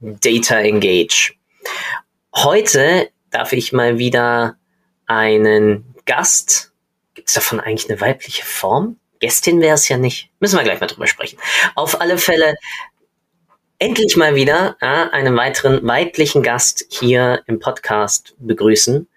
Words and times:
Data 0.00 0.60
Engage. 0.60 1.34
Heute 2.34 3.10
darf 3.30 3.52
ich 3.52 3.72
mal 3.72 3.98
wieder 3.98 4.56
einen 5.06 5.94
Gast, 6.04 6.72
gibt 7.14 7.28
es 7.28 7.34
davon 7.34 7.60
eigentlich 7.60 7.88
eine 7.88 8.00
weibliche 8.00 8.44
Form? 8.44 8.98
Gästin 9.18 9.60
wäre 9.60 9.74
es 9.74 9.88
ja 9.88 9.96
nicht. 9.96 10.30
Müssen 10.40 10.58
wir 10.58 10.64
gleich 10.64 10.80
mal 10.80 10.86
drüber 10.86 11.06
sprechen. 11.06 11.38
Auf 11.74 12.00
alle 12.00 12.18
Fälle 12.18 12.56
endlich 13.78 14.16
mal 14.16 14.34
wieder 14.34 14.76
ja, 14.82 15.08
einen 15.10 15.36
weiteren 15.36 15.86
weiblichen 15.86 16.42
Gast 16.42 16.84
hier 16.90 17.42
im 17.46 17.58
Podcast 17.58 18.34
begrüßen. 18.38 19.08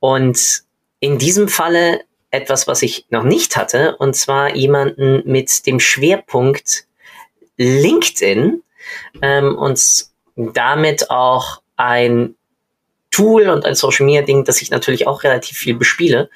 Und 0.00 0.64
in 1.00 1.18
diesem 1.18 1.48
Falle 1.48 2.04
etwas, 2.30 2.66
was 2.66 2.82
ich 2.82 3.06
noch 3.10 3.22
nicht 3.22 3.56
hatte, 3.56 3.96
und 3.96 4.14
zwar 4.14 4.54
jemanden 4.54 5.22
mit 5.24 5.66
dem 5.66 5.78
Schwerpunkt 5.78 6.86
LinkedIn 7.56 8.62
ähm, 9.22 9.56
und 9.56 10.06
damit 10.36 11.10
auch 11.10 11.62
ein 11.76 12.34
Tool 13.10 13.48
und 13.48 13.64
ein 13.64 13.74
Social 13.74 14.06
Media 14.06 14.22
Ding, 14.22 14.44
das 14.44 14.60
ich 14.60 14.70
natürlich 14.70 15.06
auch 15.06 15.22
relativ 15.22 15.56
viel 15.56 15.76
bespiele. 15.76 16.30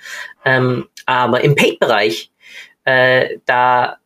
Ähm, 0.44 0.88
aber 1.06 1.40
im 1.40 1.56
Paid-Bereich, 1.56 2.30
äh, 2.84 3.38
da 3.46 3.98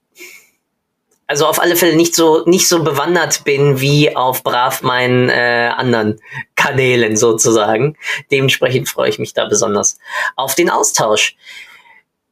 also 1.27 1.47
auf 1.47 1.61
alle 1.61 1.77
Fälle 1.77 1.97
nicht 1.97 2.15
so 2.15 2.45
nicht 2.45 2.69
so 2.69 2.83
bewandert 2.85 3.45
bin 3.45 3.81
wie 3.81 4.15
auf 4.15 4.43
brav 4.43 4.83
meinen 4.83 5.31
äh, 5.31 5.71
anderen 5.75 6.21
Kanälen 6.57 7.17
sozusagen. 7.17 7.97
Dementsprechend 8.31 8.89
freue 8.89 9.09
ich 9.09 9.19
mich 9.19 9.33
da 9.33 9.47
besonders 9.47 9.99
auf 10.37 10.55
den 10.55 10.69
Austausch. 10.69 11.37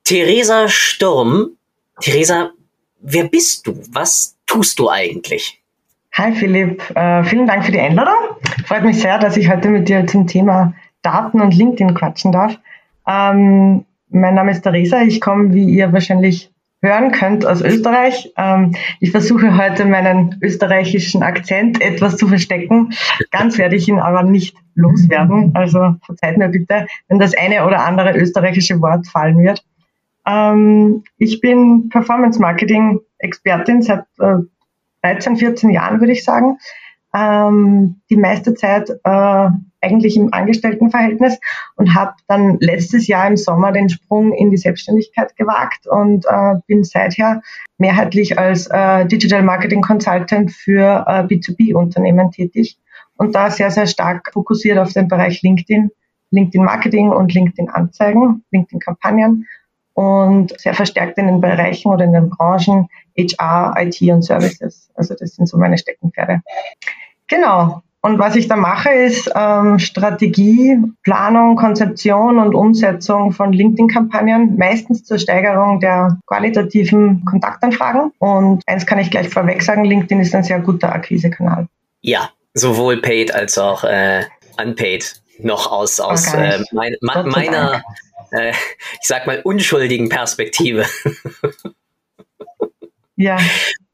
Theresa 0.05 0.69
Sturm, 0.69 1.57
Theresa, 2.01 2.51
wer 3.01 3.25
bist 3.25 3.67
du? 3.67 3.81
Was 3.91 4.37
tust 4.47 4.79
du 4.79 4.91
eigentlich? 4.91 5.60
Hi 6.13 6.33
Philipp, 6.33 6.83
äh, 6.97 7.23
vielen 7.23 7.47
Dank 7.47 7.65
für 7.65 7.71
die 7.71 7.79
Einladung. 7.79 8.37
Freut 8.67 8.83
mich 8.83 9.01
sehr, 9.01 9.19
dass 9.19 9.37
ich 9.37 9.49
heute 9.49 9.69
mit 9.69 9.89
dir 9.89 10.07
zum 10.09 10.27
Thema 10.27 10.75
Daten 11.03 11.41
und 11.41 11.55
LinkedIn 11.55 11.95
quatschen 11.95 12.33
darf. 12.33 12.59
Ähm, 13.07 13.85
mein 14.09 14.35
Name 14.35 14.51
ist 14.51 14.63
Theresa, 14.63 15.03
ich 15.03 15.21
komme, 15.21 15.55
wie 15.55 15.65
ihr 15.65 15.93
wahrscheinlich 15.93 16.51
hören 16.83 17.13
könnt, 17.13 17.47
aus 17.47 17.63
Österreich. 17.63 18.33
Ähm, 18.37 18.75
ich 18.99 19.13
versuche 19.13 19.57
heute 19.57 19.85
meinen 19.85 20.37
österreichischen 20.43 21.23
Akzent 21.23 21.81
etwas 21.81 22.17
zu 22.17 22.27
verstecken. 22.27 22.93
Ganz 23.31 23.57
werde 23.57 23.77
ich 23.77 23.87
ihn 23.87 24.01
aber 24.01 24.25
nicht 24.25 24.57
loswerden. 24.75 25.53
Also 25.55 25.95
verzeiht 26.05 26.39
mir 26.39 26.49
bitte, 26.49 26.87
wenn 27.09 27.21
das 27.21 27.37
eine 27.37 27.65
oder 27.65 27.85
andere 27.85 28.19
österreichische 28.19 28.81
Wort 28.81 29.07
fallen 29.07 29.39
wird. 29.39 29.65
Ähm, 30.27 31.05
ich 31.19 31.41
bin 31.41 31.89
Performance 31.89 32.41
Marketing 32.41 32.99
Expertin 33.19 33.83
seit 33.83 34.05
äh, 34.19 34.39
13, 35.03 35.37
14 35.37 35.71
Jahren, 35.71 36.01
würde 36.01 36.13
ich 36.13 36.25
sagen. 36.25 36.59
Ähm, 37.15 38.01
die 38.09 38.17
meiste 38.17 38.55
Zeit 38.55 38.89
äh, 39.03 39.49
eigentlich 39.81 40.17
im 40.17 40.33
Angestelltenverhältnis 40.33 41.39
und 41.77 41.95
habe 41.95 42.13
dann 42.29 42.59
letztes 42.61 43.07
Jahr 43.09 43.27
im 43.27 43.37
Sommer 43.37 43.73
den 43.73 43.89
Sprung 43.89 44.33
in 44.33 44.51
die 44.51 44.57
Selbstständigkeit 44.57 45.35
gewagt 45.37 45.87
und 45.89 46.27
äh, 46.27 46.57
bin 46.67 46.85
seither 46.85 47.43
mehrheitlich 47.79 48.39
als 48.39 48.67
äh, 48.69 49.07
Digital 49.07 49.43
Marketing 49.43 49.81
Consultant 49.81 50.53
für 50.53 51.05
äh, 51.07 51.23
B2B-Unternehmen 51.23 52.31
tätig 52.31 52.79
und 53.17 53.35
da 53.35 53.51
sehr, 53.51 53.71
sehr 53.71 53.87
stark 53.87 54.31
fokussiert 54.33 54.79
auf 54.79 54.93
den 54.93 55.09
Bereich 55.09 55.43
LinkedIn, 55.43 55.91
LinkedIn 56.31 56.65
Marketing 56.65 57.11
und 57.11 57.35
LinkedIn 57.35 57.71
Anzeigen, 57.71 58.45
LinkedIn 58.51 58.81
Kampagnen 58.81 59.47
und 60.01 60.59
sehr 60.59 60.73
verstärkt 60.73 61.19
in 61.19 61.27
den 61.27 61.43
Bereichen 61.43 61.93
oder 61.93 62.07
in 62.07 62.15
den 62.15 62.31
Branchen 62.31 62.89
HR, 63.19 63.75
IT 63.77 64.01
und 64.01 64.23
Services. 64.23 64.89
Also 64.95 65.15
das 65.15 65.35
sind 65.35 65.47
so 65.47 65.59
meine 65.59 65.77
Steckenpferde. 65.77 66.41
Genau. 67.29 67.83
Und 68.01 68.19
was 68.19 68.35
ich 68.35 68.49
da 68.49 68.57
mache, 68.57 68.89
ist 68.89 69.31
ähm, 69.37 69.79
Strategie, 69.79 70.79
Planung, 71.03 71.57
Konzeption 71.57 72.39
und 72.39 72.55
Umsetzung 72.55 73.33
von 73.33 73.53
LinkedIn-Kampagnen, 73.53 74.57
meistens 74.57 75.05
zur 75.05 75.19
Steigerung 75.19 75.81
der 75.81 76.19
qualitativen 76.27 77.27
Kontaktanfragen. 77.27 78.11
Und 78.19 78.63
eins 78.67 78.87
kann 78.87 79.01
ich 79.01 79.11
gleich 79.11 79.29
vorweg 79.29 79.63
sagen, 79.63 79.85
LinkedIn 79.85 80.21
ist 80.21 80.35
ein 80.35 80.45
sehr 80.45 80.61
guter 80.61 80.95
Akquisekanal. 80.95 81.67
Ja, 82.01 82.31
sowohl 82.55 83.03
paid 83.03 83.35
als 83.35 83.59
auch 83.59 83.85
äh, 83.85 84.23
unpaid 84.59 85.20
noch 85.45 85.71
aus, 85.71 86.01
aus 86.01 86.33
äh, 86.35 86.63
mein, 86.73 86.97
meiner, 87.01 87.83
äh, 88.31 88.51
ich 88.51 89.07
sag 89.07 89.27
mal, 89.27 89.41
unschuldigen 89.43 90.09
Perspektive. 90.09 90.87
ja, 93.17 93.39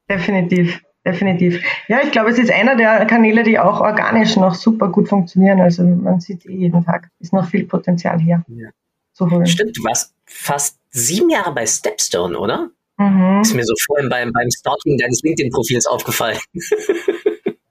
definitiv. 0.09 0.81
Definitiv. 1.07 1.63
Ja, 1.87 2.01
ich 2.03 2.11
glaube, 2.11 2.31
es 2.31 2.39
ist 2.39 2.51
einer 2.51 2.75
der 2.75 3.07
Kanäle, 3.07 3.45
die 3.45 3.61
auch 3.61 3.81
organisch 3.81 4.35
noch 4.37 4.57
super 4.57 4.89
gut 4.89 5.09
funktionieren. 5.09 5.61
Also 5.61 5.85
man 5.85 6.19
sieht 6.19 6.45
eh 6.47 6.53
jeden 6.53 6.85
Tag, 6.85 7.09
ist 7.21 7.33
noch 7.33 7.49
viel 7.49 7.65
Potenzial 7.65 8.19
hier 8.19 8.45
ja. 8.49 8.71
zu 9.13 9.31
holen. 9.31 9.47
Stimmt, 9.47 9.79
du 9.79 9.85
warst 9.85 10.15
fast 10.25 10.81
sieben 10.91 11.31
Jahre 11.31 11.55
bei 11.55 11.65
Stepstone, 11.65 12.37
oder? 12.37 12.71
Mhm. 12.99 13.41
Ist 13.41 13.55
mir 13.55 13.65
so 13.65 13.75
vorhin 13.87 14.09
beim, 14.09 14.33
beim 14.33 14.51
Stalking 14.51 14.99
deines 14.99 15.23
LinkedIn-Profils 15.23 15.87
aufgefallen. 15.87 16.39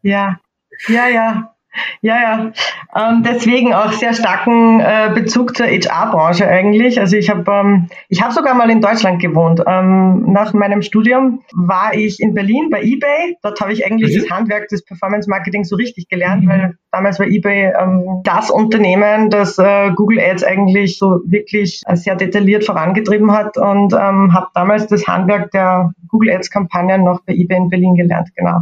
ja, 0.01 0.39
ja, 0.87 1.07
ja. 1.09 1.54
Ja, 2.01 2.17
ja. 2.21 2.51
Ähm, 2.95 3.23
deswegen 3.23 3.73
auch 3.73 3.91
sehr 3.91 4.13
starken 4.13 4.79
äh, 4.79 5.11
Bezug 5.13 5.55
zur 5.55 5.67
HR-Branche 5.67 6.47
eigentlich. 6.47 6.99
Also 6.99 7.17
ich 7.17 7.29
habe 7.29 7.43
ähm, 7.51 7.89
ich 8.09 8.21
habe 8.21 8.33
sogar 8.33 8.53
mal 8.53 8.69
in 8.69 8.81
Deutschland 8.81 9.21
gewohnt. 9.21 9.61
Ähm, 9.65 10.31
nach 10.31 10.53
meinem 10.53 10.81
Studium 10.81 11.41
war 11.53 11.93
ich 11.93 12.19
in 12.19 12.33
Berlin 12.33 12.69
bei 12.69 12.81
eBay. 12.81 13.37
Dort 13.41 13.59
habe 13.61 13.73
ich 13.73 13.85
eigentlich 13.85 14.15
mhm. 14.15 14.21
das 14.21 14.31
Handwerk 14.31 14.67
des 14.69 14.85
Performance 14.85 15.29
Marketing 15.29 15.63
so 15.63 15.75
richtig 15.75 16.07
gelernt, 16.07 16.43
mhm. 16.43 16.49
weil 16.49 16.77
damals 16.91 17.19
war 17.19 17.27
eBay 17.27 17.73
ähm, 17.79 18.21
das 18.23 18.49
Unternehmen, 18.49 19.29
das 19.29 19.57
äh, 19.57 19.91
Google 19.95 20.19
Ads 20.19 20.43
eigentlich 20.43 20.97
so 20.97 21.21
wirklich 21.25 21.81
äh, 21.85 21.95
sehr 21.95 22.15
detailliert 22.15 22.65
vorangetrieben 22.65 23.31
hat 23.31 23.57
und 23.57 23.93
ähm, 23.93 24.33
habe 24.33 24.47
damals 24.53 24.87
das 24.87 25.07
Handwerk 25.07 25.51
der 25.51 25.91
Google 26.07 26.31
Ads 26.31 26.49
Kampagnen 26.49 27.03
noch 27.03 27.21
bei 27.25 27.33
eBay 27.33 27.57
in 27.57 27.69
Berlin 27.69 27.95
gelernt. 27.95 28.29
Genau 28.35 28.61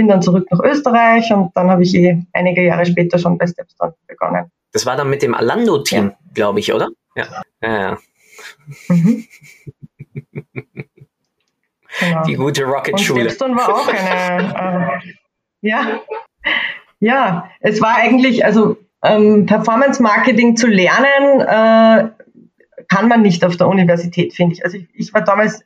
bin 0.00 0.08
dann 0.08 0.22
zurück 0.22 0.46
nach 0.50 0.60
Österreich 0.60 1.30
und 1.30 1.54
dann 1.54 1.70
habe 1.70 1.82
ich 1.82 1.94
eh 1.94 2.22
einige 2.32 2.64
Jahre 2.64 2.86
später 2.86 3.18
schon 3.18 3.36
bei 3.36 3.46
Stepstone 3.46 3.92
begonnen. 4.06 4.50
Das 4.72 4.86
war 4.86 4.96
dann 4.96 5.10
mit 5.10 5.20
dem 5.20 5.34
Alando-Team, 5.34 6.04
ja. 6.04 6.16
glaube 6.32 6.60
ich, 6.60 6.72
oder? 6.72 6.88
Ja. 7.16 7.42
ja, 7.60 7.80
ja. 7.80 7.98
Mhm. 8.88 9.26
genau. 12.00 12.22
Die 12.26 12.34
gute 12.34 12.64
Rocket-Schule. 12.64 13.24
Stepstone 13.24 13.56
war 13.56 13.74
auch 13.74 13.88
eine, 13.88 15.02
äh, 15.02 15.68
ja, 15.68 16.00
ja, 16.98 17.50
es 17.60 17.82
war 17.82 17.96
eigentlich, 17.96 18.42
also 18.42 18.78
ähm, 19.02 19.44
Performance-Marketing 19.44 20.56
zu 20.56 20.66
lernen, 20.66 21.40
äh, 21.42 22.08
kann 22.88 23.08
man 23.08 23.20
nicht 23.20 23.44
auf 23.44 23.58
der 23.58 23.68
Universität, 23.68 24.32
finde 24.32 24.54
ich. 24.54 24.64
Also 24.64 24.78
ich, 24.78 24.88
ich 24.94 25.12
war 25.12 25.20
damals 25.20 25.62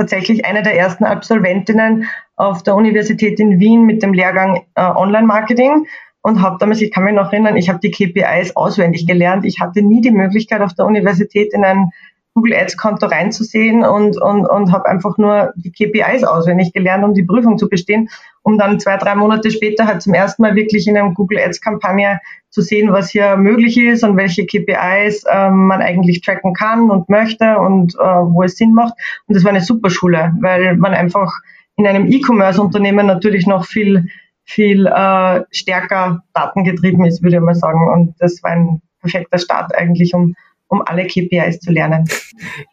tatsächlich 0.00 0.46
eine 0.46 0.62
der 0.62 0.76
ersten 0.76 1.04
Absolventinnen 1.04 2.06
auf 2.36 2.62
der 2.62 2.74
Universität 2.74 3.38
in 3.38 3.60
Wien 3.60 3.84
mit 3.84 4.02
dem 4.02 4.14
Lehrgang 4.14 4.64
äh, 4.74 4.82
Online-Marketing 4.82 5.86
und 6.22 6.40
habe 6.40 6.56
damals, 6.58 6.80
ich 6.80 6.90
kann 6.90 7.04
mich 7.04 7.14
noch 7.14 7.32
erinnern, 7.32 7.56
ich 7.56 7.68
habe 7.68 7.80
die 7.80 7.90
KPIs 7.90 8.56
auswendig 8.56 9.06
gelernt. 9.06 9.44
Ich 9.44 9.60
hatte 9.60 9.82
nie 9.82 10.00
die 10.00 10.10
Möglichkeit 10.10 10.62
auf 10.62 10.74
der 10.74 10.86
Universität 10.86 11.52
in 11.52 11.64
ein 11.64 11.90
Google 12.34 12.54
Ads 12.54 12.76
Konto 12.76 13.06
reinzusehen 13.06 13.84
und, 13.84 14.20
und, 14.20 14.46
und 14.46 14.72
habe 14.72 14.86
einfach 14.86 15.18
nur 15.18 15.52
die 15.56 15.72
KPIs 15.72 16.24
auswendig 16.24 16.72
gelernt, 16.72 17.04
um 17.04 17.14
die 17.14 17.24
Prüfung 17.24 17.58
zu 17.58 17.68
bestehen, 17.68 18.08
um 18.42 18.56
dann 18.56 18.78
zwei, 18.78 18.96
drei 18.96 19.14
Monate 19.16 19.50
später 19.50 19.86
halt 19.86 20.02
zum 20.02 20.14
ersten 20.14 20.42
Mal 20.42 20.54
wirklich 20.54 20.86
in 20.86 20.96
einer 20.96 21.12
Google 21.12 21.38
Ads 21.38 21.60
Kampagne 21.60 22.20
zu 22.50 22.62
sehen, 22.62 22.92
was 22.92 23.10
hier 23.10 23.36
möglich 23.36 23.78
ist 23.78 24.04
und 24.04 24.16
welche 24.16 24.46
KPIs 24.46 25.24
ähm, 25.30 25.66
man 25.66 25.82
eigentlich 25.82 26.20
tracken 26.20 26.54
kann 26.54 26.90
und 26.90 27.08
möchte 27.08 27.58
und 27.58 27.94
äh, 27.94 27.98
wo 27.98 28.42
es 28.42 28.56
Sinn 28.56 28.74
macht. 28.74 28.94
Und 29.26 29.36
das 29.36 29.44
war 29.44 29.50
eine 29.50 29.60
super 29.60 29.90
Schule, 29.90 30.32
weil 30.40 30.76
man 30.76 30.94
einfach 30.94 31.32
in 31.76 31.86
einem 31.86 32.06
E-Commerce-Unternehmen 32.06 33.06
natürlich 33.06 33.46
noch 33.46 33.64
viel, 33.64 34.08
viel 34.44 34.86
äh, 34.86 35.42
stärker 35.50 36.22
datengetrieben 36.34 37.04
ist, 37.04 37.22
würde 37.22 37.36
ich 37.36 37.42
mal 37.42 37.54
sagen. 37.54 37.88
Und 37.92 38.14
das 38.18 38.42
war 38.42 38.50
ein 38.50 38.82
perfekter 39.00 39.38
Start 39.38 39.74
eigentlich, 39.74 40.12
um, 40.14 40.34
um 40.70 40.82
alle 40.86 41.06
KPIs 41.06 41.60
zu 41.60 41.72
lernen. 41.72 42.08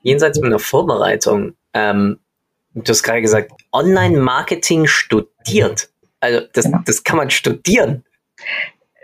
Jenseits 0.01 0.39
meiner 0.39 0.59
Vorbereitung, 0.59 1.53
ähm, 1.73 2.19
du 2.73 2.89
hast 2.89 3.03
gerade 3.03 3.21
gesagt, 3.21 3.51
Online-Marketing 3.73 4.87
studiert. 4.87 5.89
Also 6.19 6.41
das, 6.53 6.65
genau. 6.65 6.79
das 6.85 7.03
kann 7.03 7.17
man 7.17 7.29
studieren. 7.29 8.05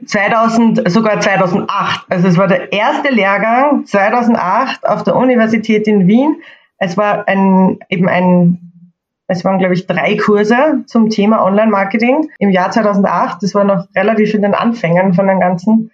2000, 0.05 0.91
sogar 0.91 1.19
2008. 1.19 2.05
Also 2.09 2.27
es 2.27 2.37
war 2.37 2.47
der 2.47 2.71
erste 2.71 3.11
Lehrgang 3.11 3.85
2008 3.85 4.87
auf 4.87 5.03
der 5.03 5.15
Universität 5.15 5.87
in 5.87 6.07
Wien. 6.07 6.41
Es 6.77 6.97
war 6.97 7.27
ein, 7.27 7.79
eben 7.89 8.07
ein, 8.07 8.91
es 9.27 9.43
waren 9.43 9.57
glaube 9.57 9.73
ich 9.73 9.87
drei 9.87 10.17
Kurse 10.17 10.83
zum 10.85 11.09
Thema 11.09 11.43
Online-Marketing 11.43 12.29
im 12.39 12.49
Jahr 12.49 12.69
2008. 12.71 13.41
Das 13.41 13.55
war 13.55 13.63
noch 13.63 13.87
relativ 13.95 14.33
in 14.33 14.41
den 14.41 14.53
Anfängen 14.53 15.13
von 15.13 15.27
dem 15.27 15.39
Ganzen. 15.39 15.91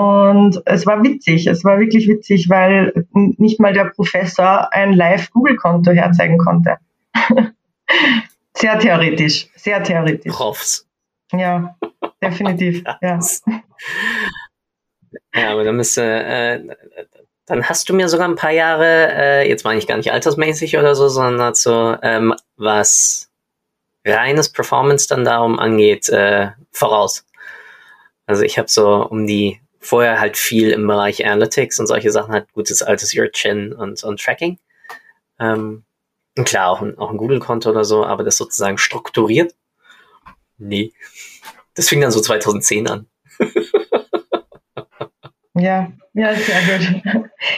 Und 0.00 0.62
es 0.64 0.86
war 0.86 1.02
witzig, 1.02 1.46
es 1.46 1.62
war 1.62 1.78
wirklich 1.78 2.08
witzig, 2.08 2.48
weil 2.48 3.06
nicht 3.12 3.60
mal 3.60 3.74
der 3.74 3.84
Professor 3.84 4.72
ein 4.72 4.94
Live-Google-Konto 4.94 5.90
herzeigen 5.90 6.38
konnte. 6.38 6.78
sehr 8.54 8.78
theoretisch, 8.78 9.50
sehr 9.56 9.82
theoretisch. 9.82 10.32
Profs. 10.32 10.88
Ja, 11.32 11.76
definitiv. 12.22 12.82
ja. 13.02 13.20
ja, 15.34 15.50
aber 15.52 15.64
dann 15.64 15.76
müsste, 15.76 16.02
äh, 16.02 16.64
dann 17.44 17.68
hast 17.68 17.86
du 17.90 17.94
mir 17.94 18.08
sogar 18.08 18.26
ein 18.26 18.36
paar 18.36 18.52
Jahre, 18.52 19.12
äh, 19.12 19.48
jetzt 19.50 19.64
meine 19.64 19.80
ich 19.80 19.86
gar 19.86 19.98
nicht 19.98 20.12
altersmäßig 20.12 20.78
oder 20.78 20.94
so, 20.94 21.08
sondern 21.08 21.54
so, 21.54 21.94
ähm, 22.00 22.34
was 22.56 23.30
reines 24.06 24.50
Performance 24.50 25.08
dann 25.08 25.26
darum 25.26 25.58
angeht, 25.58 26.08
äh, 26.08 26.52
voraus. 26.72 27.26
Also 28.24 28.44
ich 28.44 28.56
habe 28.56 28.68
so 28.70 29.06
um 29.06 29.26
die 29.26 29.60
vorher 29.80 30.20
halt 30.20 30.36
viel 30.36 30.70
im 30.70 30.86
Bereich 30.86 31.24
Analytics 31.24 31.80
und 31.80 31.86
solche 31.86 32.10
Sachen, 32.10 32.32
halt 32.32 32.52
gutes 32.52 32.82
altes 32.82 33.16
Your 33.16 33.30
Chin 33.32 33.72
und, 33.72 34.04
und 34.04 34.20
Tracking. 34.20 34.58
Ähm, 35.38 35.84
klar, 36.44 36.68
auch 36.70 36.82
ein, 36.82 36.96
auch 36.98 37.10
ein 37.10 37.16
Google-Konto 37.16 37.70
oder 37.70 37.84
so, 37.84 38.04
aber 38.04 38.22
das 38.22 38.36
sozusagen 38.36 38.78
strukturiert? 38.78 39.54
Nee. 40.58 40.92
Das 41.74 41.88
fing 41.88 42.00
dann 42.00 42.10
so 42.10 42.20
2010 42.20 42.88
an. 42.88 43.06
ja, 45.54 45.90
ja, 46.12 46.34
sehr 46.34 46.60
gut. 46.60 47.02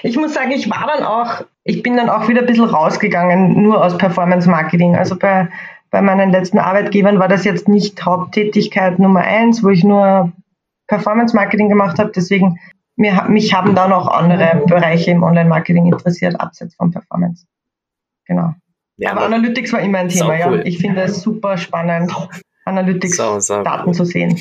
Ich 0.04 0.16
muss 0.16 0.34
sagen, 0.34 0.52
ich 0.52 0.70
war 0.70 0.86
dann 0.86 1.04
auch, 1.04 1.44
ich 1.64 1.82
bin 1.82 1.96
dann 1.96 2.08
auch 2.08 2.28
wieder 2.28 2.40
ein 2.42 2.46
bisschen 2.46 2.66
rausgegangen, 2.66 3.60
nur 3.62 3.84
aus 3.84 3.98
Performance 3.98 4.48
Marketing. 4.48 4.94
Also 4.94 5.16
bei, 5.16 5.48
bei 5.90 6.02
meinen 6.02 6.30
letzten 6.30 6.58
Arbeitgebern 6.58 7.18
war 7.18 7.28
das 7.28 7.44
jetzt 7.44 7.66
nicht 7.66 8.04
Haupttätigkeit 8.04 8.98
Nummer 9.00 9.22
eins, 9.22 9.64
wo 9.64 9.70
ich 9.70 9.82
nur 9.82 10.32
Performance 10.86 11.34
Marketing 11.34 11.68
gemacht 11.68 11.98
habe. 11.98 12.12
Deswegen, 12.14 12.58
mir, 12.96 13.24
mich 13.28 13.54
haben 13.54 13.74
da 13.74 13.88
noch 13.88 14.08
andere 14.08 14.62
Bereiche 14.66 15.10
im 15.10 15.22
Online-Marketing 15.22 15.86
interessiert, 15.86 16.38
abseits 16.40 16.74
von 16.74 16.90
Performance. 16.90 17.46
Genau. 18.26 18.54
Ja, 18.96 19.12
aber, 19.12 19.22
aber 19.22 19.34
Analytics 19.34 19.72
war 19.72 19.80
immer 19.80 19.98
ein 19.98 20.08
Thema, 20.08 20.34
cool. 20.46 20.58
ja. 20.58 20.64
Ich 20.64 20.78
finde 20.78 21.02
es 21.02 21.22
super 21.22 21.56
spannend, 21.56 22.12
Analytics-Daten 22.64 23.94
zu 23.94 24.04
sehen. 24.04 24.40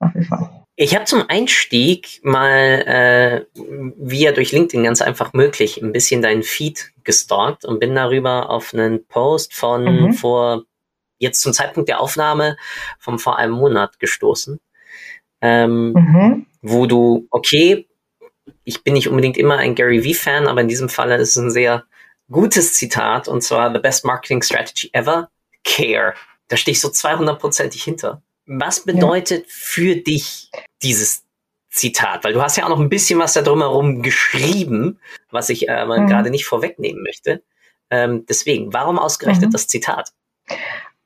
Nach 0.00 0.14
wie 0.14 0.24
vor. 0.24 0.64
Ich 0.80 0.94
habe 0.94 1.06
zum 1.06 1.24
Einstieg 1.26 2.20
mal 2.22 2.46
äh, 2.46 3.44
via 3.96 4.30
durch 4.30 4.52
LinkedIn 4.52 4.84
ganz 4.84 5.02
einfach 5.02 5.32
möglich 5.32 5.82
ein 5.82 5.90
bisschen 5.90 6.22
deinen 6.22 6.44
Feed 6.44 6.92
gestalkt 7.02 7.64
und 7.64 7.80
bin 7.80 7.96
darüber 7.96 8.48
auf 8.48 8.72
einen 8.72 9.04
Post 9.08 9.54
von 9.54 9.82
mhm. 9.84 10.12
vor 10.12 10.62
jetzt 11.18 11.40
zum 11.40 11.52
Zeitpunkt 11.52 11.88
der 11.88 12.00
Aufnahme 12.00 12.56
von 13.00 13.18
vor 13.18 13.38
einem 13.38 13.54
Monat 13.54 13.98
gestoßen 13.98 14.60
ähm, 15.40 15.92
mhm. 15.92 16.46
wo 16.62 16.86
du, 16.86 17.26
okay, 17.30 17.86
ich 18.64 18.82
bin 18.82 18.94
nicht 18.94 19.08
unbedingt 19.08 19.36
immer 19.36 19.56
ein 19.56 19.74
Gary 19.74 20.04
Vee-Fan, 20.04 20.46
aber 20.46 20.60
in 20.60 20.68
diesem 20.68 20.88
Fall 20.88 21.10
ist 21.12 21.30
es 21.30 21.36
ein 21.36 21.50
sehr 21.50 21.84
gutes 22.30 22.74
Zitat 22.74 23.28
und 23.28 23.42
zwar 23.42 23.72
The 23.72 23.78
best 23.78 24.04
marketing 24.04 24.42
strategy 24.42 24.90
ever, 24.92 25.30
care. 25.64 26.14
Da 26.48 26.56
stehe 26.56 26.72
ich 26.72 26.80
so 26.80 26.88
200%ig 26.88 27.82
hinter. 27.82 28.22
Was 28.46 28.84
bedeutet 28.84 29.44
ja. 29.46 29.52
für 29.52 29.96
dich 29.96 30.50
dieses 30.82 31.24
Zitat? 31.70 32.24
Weil 32.24 32.32
du 32.32 32.42
hast 32.42 32.56
ja 32.56 32.64
auch 32.64 32.70
noch 32.70 32.80
ein 32.80 32.88
bisschen 32.88 33.18
was 33.18 33.34
da 33.34 33.42
drumherum 33.42 34.02
geschrieben, 34.02 34.98
was 35.30 35.50
ich 35.50 35.68
äh, 35.68 35.84
mhm. 35.84 36.06
gerade 36.06 36.30
nicht 36.30 36.46
vorwegnehmen 36.46 37.02
möchte. 37.02 37.42
Ähm, 37.90 38.24
deswegen, 38.26 38.72
warum 38.72 38.98
ausgerechnet 38.98 39.48
mhm. 39.48 39.52
das 39.52 39.66
Zitat? 39.66 40.12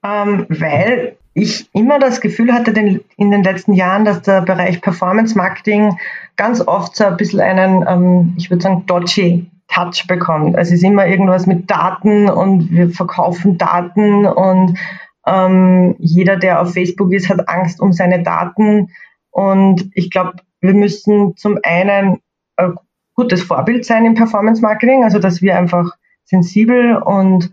Ähm, 0.05 0.46
weil 0.49 1.17
ich 1.34 1.69
immer 1.73 1.99
das 1.99 2.20
Gefühl 2.20 2.52
hatte 2.52 2.73
in 2.73 3.31
den 3.31 3.43
letzten 3.43 3.73
Jahren, 3.73 4.05
dass 4.05 4.23
der 4.23 4.43
Bereich 4.43 4.81
Performance 4.81 5.37
Marketing 5.37 5.96
ganz 6.37 6.61
oft 6.67 6.96
so 6.96 7.05
ein 7.05 7.17
bisschen 7.17 7.40
einen, 7.40 7.84
ähm, 7.88 8.34
ich 8.37 8.50
würde 8.50 8.62
sagen, 8.62 8.84
dodgy 8.87 9.46
Touch 9.69 10.06
bekommt. 10.06 10.56
Also 10.56 10.75
es 10.75 10.82
ist 10.82 10.84
immer 10.84 11.06
irgendwas 11.06 11.46
mit 11.46 11.70
Daten 11.70 12.29
und 12.29 12.70
wir 12.70 12.90
verkaufen 12.90 13.56
Daten 13.56 14.26
und 14.26 14.79
ähm, 15.26 15.94
jeder, 15.99 16.37
der 16.37 16.61
auf 16.61 16.75
Facebook 16.75 17.12
ist, 17.12 17.29
hat 17.29 17.49
Angst 17.49 17.81
um 17.81 17.93
seine 17.93 18.23
Daten. 18.23 18.90
Und 19.31 19.90
ich 19.94 20.11
glaube, 20.11 20.34
wir 20.61 20.75
müssen 20.75 21.37
zum 21.37 21.58
einen 21.62 22.20
ein 22.56 22.75
gutes 23.14 23.43
Vorbild 23.43 23.84
sein 23.87 24.05
im 24.05 24.14
Performance 24.14 24.61
Marketing, 24.61 25.05
also 25.05 25.19
dass 25.19 25.40
wir 25.40 25.56
einfach 25.56 25.96
sensibel 26.25 26.96
und 26.96 27.50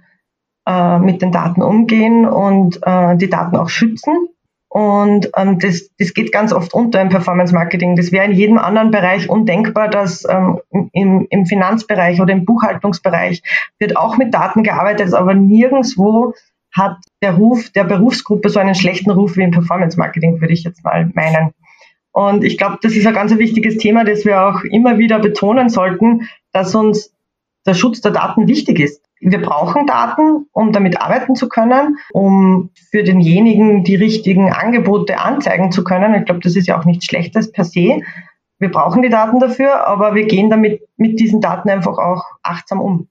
äh, 0.70 1.00
mit 1.00 1.22
den 1.24 1.32
Daten 1.32 1.64
umgehen 1.64 2.28
und 2.28 2.80
äh, 2.84 3.18
die 3.18 3.30
Daten 3.30 3.56
auch 3.56 3.70
schützen. 3.70 4.30
Und 4.72 5.32
ähm, 5.36 5.58
das, 5.58 5.90
das 5.98 6.14
geht 6.14 6.32
ganz 6.32 6.54
oft 6.54 6.76
unter 6.76 7.02
im 7.02 7.10
Performance 7.10 7.56
Marketing. 7.56 7.96
Das 7.96 8.12
wäre 8.12 8.26
in 8.26 8.34
jedem 8.34 8.60
anderen 8.60 8.92
Bereich 8.92 9.28
undenkbar, 9.28 9.90
dass 9.90 10.30
ähm, 10.30 10.60
im, 10.94 11.26
im 11.32 11.48
Finanzbereich 11.48 12.22
oder 12.22 12.34
im 12.34 12.46
Buchhaltungsbereich 12.46 13.42
wird 13.80 13.98
auch 13.98 14.18
mit 14.18 14.32
Daten 14.32 14.62
gearbeitet, 14.62 15.12
aber 15.16 15.34
nirgendswo 15.34 16.36
hat 16.72 16.98
der 17.24 17.34
Ruf 17.34 17.72
der 17.72 17.84
Berufsgruppe 17.84 18.50
so 18.50 18.60
einen 18.60 18.76
schlechten 18.76 19.10
Ruf 19.10 19.38
wie 19.38 19.42
im 19.42 19.50
Performance 19.50 19.98
Marketing, 19.98 20.40
würde 20.40 20.54
ich 20.54 20.64
jetzt 20.64 20.84
mal 20.84 21.10
meinen. 21.16 21.52
Und 22.12 22.44
ich 22.44 22.60
glaube, 22.60 22.78
das 22.84 22.94
ist 22.94 23.08
ein 23.08 23.16
ganz 23.16 23.36
wichtiges 23.36 23.78
Thema, 23.78 24.04
das 24.04 24.24
wir 24.24 24.46
auch 24.46 24.62
immer 24.64 25.00
wieder 25.00 25.18
betonen 25.18 25.70
sollten, 25.70 26.28
dass 26.52 26.76
uns 26.76 27.12
der 27.66 27.74
Schutz 27.74 28.02
der 28.02 28.12
Daten 28.12 28.48
wichtig 28.48 28.80
ist. 28.80 29.09
Wir 29.22 29.42
brauchen 29.42 29.86
Daten, 29.86 30.46
um 30.54 30.72
damit 30.72 31.02
arbeiten 31.02 31.36
zu 31.36 31.50
können, 31.50 31.98
um 32.14 32.70
für 32.90 33.04
denjenigen 33.04 33.84
die 33.84 33.96
richtigen 33.96 34.52
Angebote 34.52 35.20
anzeigen 35.20 35.72
zu 35.72 35.84
können. 35.84 36.16
Ich 36.16 36.26
glaube, 36.26 36.42
das 36.42 36.56
ist 36.56 36.68
ja 36.68 36.80
auch 36.80 36.86
nichts 36.86 37.06
Schlechtes 37.06 37.52
per 37.52 37.66
se. 37.66 38.02
Wir 38.60 38.72
brauchen 38.72 39.02
die 39.02 39.10
Daten 39.10 39.40
dafür, 39.40 39.88
aber 39.88 40.16
wir 40.16 40.26
gehen 40.26 40.50
damit 40.50 40.82
mit 40.98 41.20
diesen 41.20 41.42
Daten 41.42 41.70
einfach 41.70 41.98
auch 41.98 42.24
achtsam 42.44 42.82
um. 42.82 43.08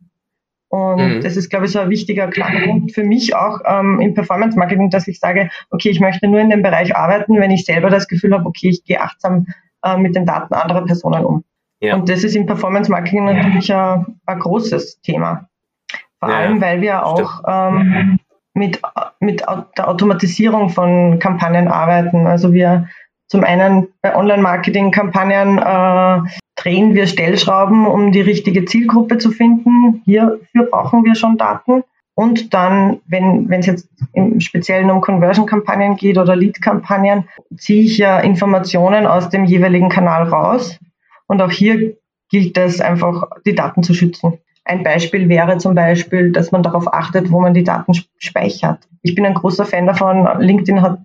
Und 0.69 1.16
mhm. 1.16 1.20
das 1.22 1.37
ist, 1.37 1.49
glaube 1.49 1.64
ich, 1.64 1.72
so 1.72 1.78
ein 1.78 1.88
wichtiger 1.88 2.28
Knackpunkt 2.28 2.93
für 2.93 3.02
mich 3.02 3.34
auch 3.34 3.60
ähm, 3.64 4.00
im 4.00 4.12
Performance 4.12 4.58
Marketing, 4.58 4.90
dass 4.90 5.08
ich 5.08 5.19
sage, 5.19 5.49
okay, 5.70 5.88
ich 5.88 6.00
möchte 6.00 6.29
nur 6.29 6.41
in 6.41 6.50
dem 6.50 6.62
Bereich 6.62 6.94
arbeiten, 6.94 7.41
wenn 7.41 7.50
ich 7.50 7.65
selber 7.65 7.88
das 7.88 8.06
Gefühl 8.06 8.34
habe, 8.34 8.44
okay, 8.46 8.69
ich 8.69 8.84
gehe 8.84 9.00
achtsam 9.00 9.46
äh, 9.82 9.96
mit 9.96 10.15
den 10.15 10.27
Daten 10.27 10.53
anderer 10.53 10.84
Personen 10.84 11.24
um. 11.24 11.44
Ja. 11.81 11.94
Und 11.94 12.08
das 12.10 12.24
ist 12.24 12.36
im 12.36 12.44
Performance 12.44 12.91
Marketing 12.91 13.24
natürlich 13.24 13.72
ein, 13.72 14.20
ein 14.27 14.38
großes 14.41 15.00
Thema. 15.00 15.48
Vor 16.20 16.31
ja, 16.31 16.37
allem, 16.37 16.60
weil 16.60 16.81
wir 16.81 17.06
auch 17.06 17.43
ähm, 17.46 18.19
mit, 18.55 18.81
mit 19.20 19.41
der 19.77 19.89
Automatisierung 19.89 20.70
von 20.70 21.19
Kampagnen 21.19 21.69
arbeiten. 21.69 22.27
Also 22.27 22.53
wir 22.53 22.89
zum 23.29 23.44
einen 23.44 23.89
bei 24.03 24.17
Online-Marketing-Kampagnen 24.17 25.58
äh, 25.58 26.29
drehen 26.56 26.94
wir 26.94 27.06
Stellschrauben, 27.06 27.87
um 27.87 28.10
die 28.10 28.20
richtige 28.20 28.65
Zielgruppe 28.65 29.19
zu 29.19 29.31
finden. 29.31 30.03
Hierfür 30.05 30.67
brauchen 30.70 31.05
wir 31.05 31.15
schon 31.15 31.37
Daten. 31.37 31.84
Und 32.15 32.53
dann, 32.53 32.98
wenn 33.06 33.48
es 33.53 33.67
jetzt 33.67 33.89
im 34.13 34.41
Speziellen 34.41 34.91
um 34.91 35.01
Conversion-Kampagnen 35.01 35.96
geht 35.96 36.19
oder 36.19 36.34
Lead-Kampagnen, 36.34 37.29
ziehe 37.56 37.84
ich 37.84 37.98
ja 37.98 38.19
Informationen 38.19 39.06
aus 39.06 39.29
dem 39.29 39.44
jeweiligen 39.44 39.89
Kanal 39.89 40.25
raus. 40.25 40.81
Und 41.29 41.41
auch 41.43 41.53
hier 41.53 41.94
gilt 42.29 42.58
es 42.58 42.81
einfach, 42.81 43.25
die 43.46 43.55
Daten 43.55 43.84
zu 43.84 43.94
schützen. 43.94 44.39
Ein 44.69 44.82
Beispiel 44.82 45.31
wäre 45.31 45.56
zum 45.56 45.75
Beispiel, 45.75 46.31
dass 46.31 46.53
man 46.53 46.63
darauf 46.63 46.93
achtet, 46.93 47.32
wo 47.32 47.41
man 47.41 47.55
die 47.55 47.65
Daten 47.65 47.94
speichert. 48.19 48.87
Ich 49.01 49.15
bin 49.15 49.25
ein 49.25 49.32
großer 49.32 49.65
Fan 49.65 49.87
davon. 49.87 50.29
LinkedIn 50.39 50.82
hat 50.82 50.98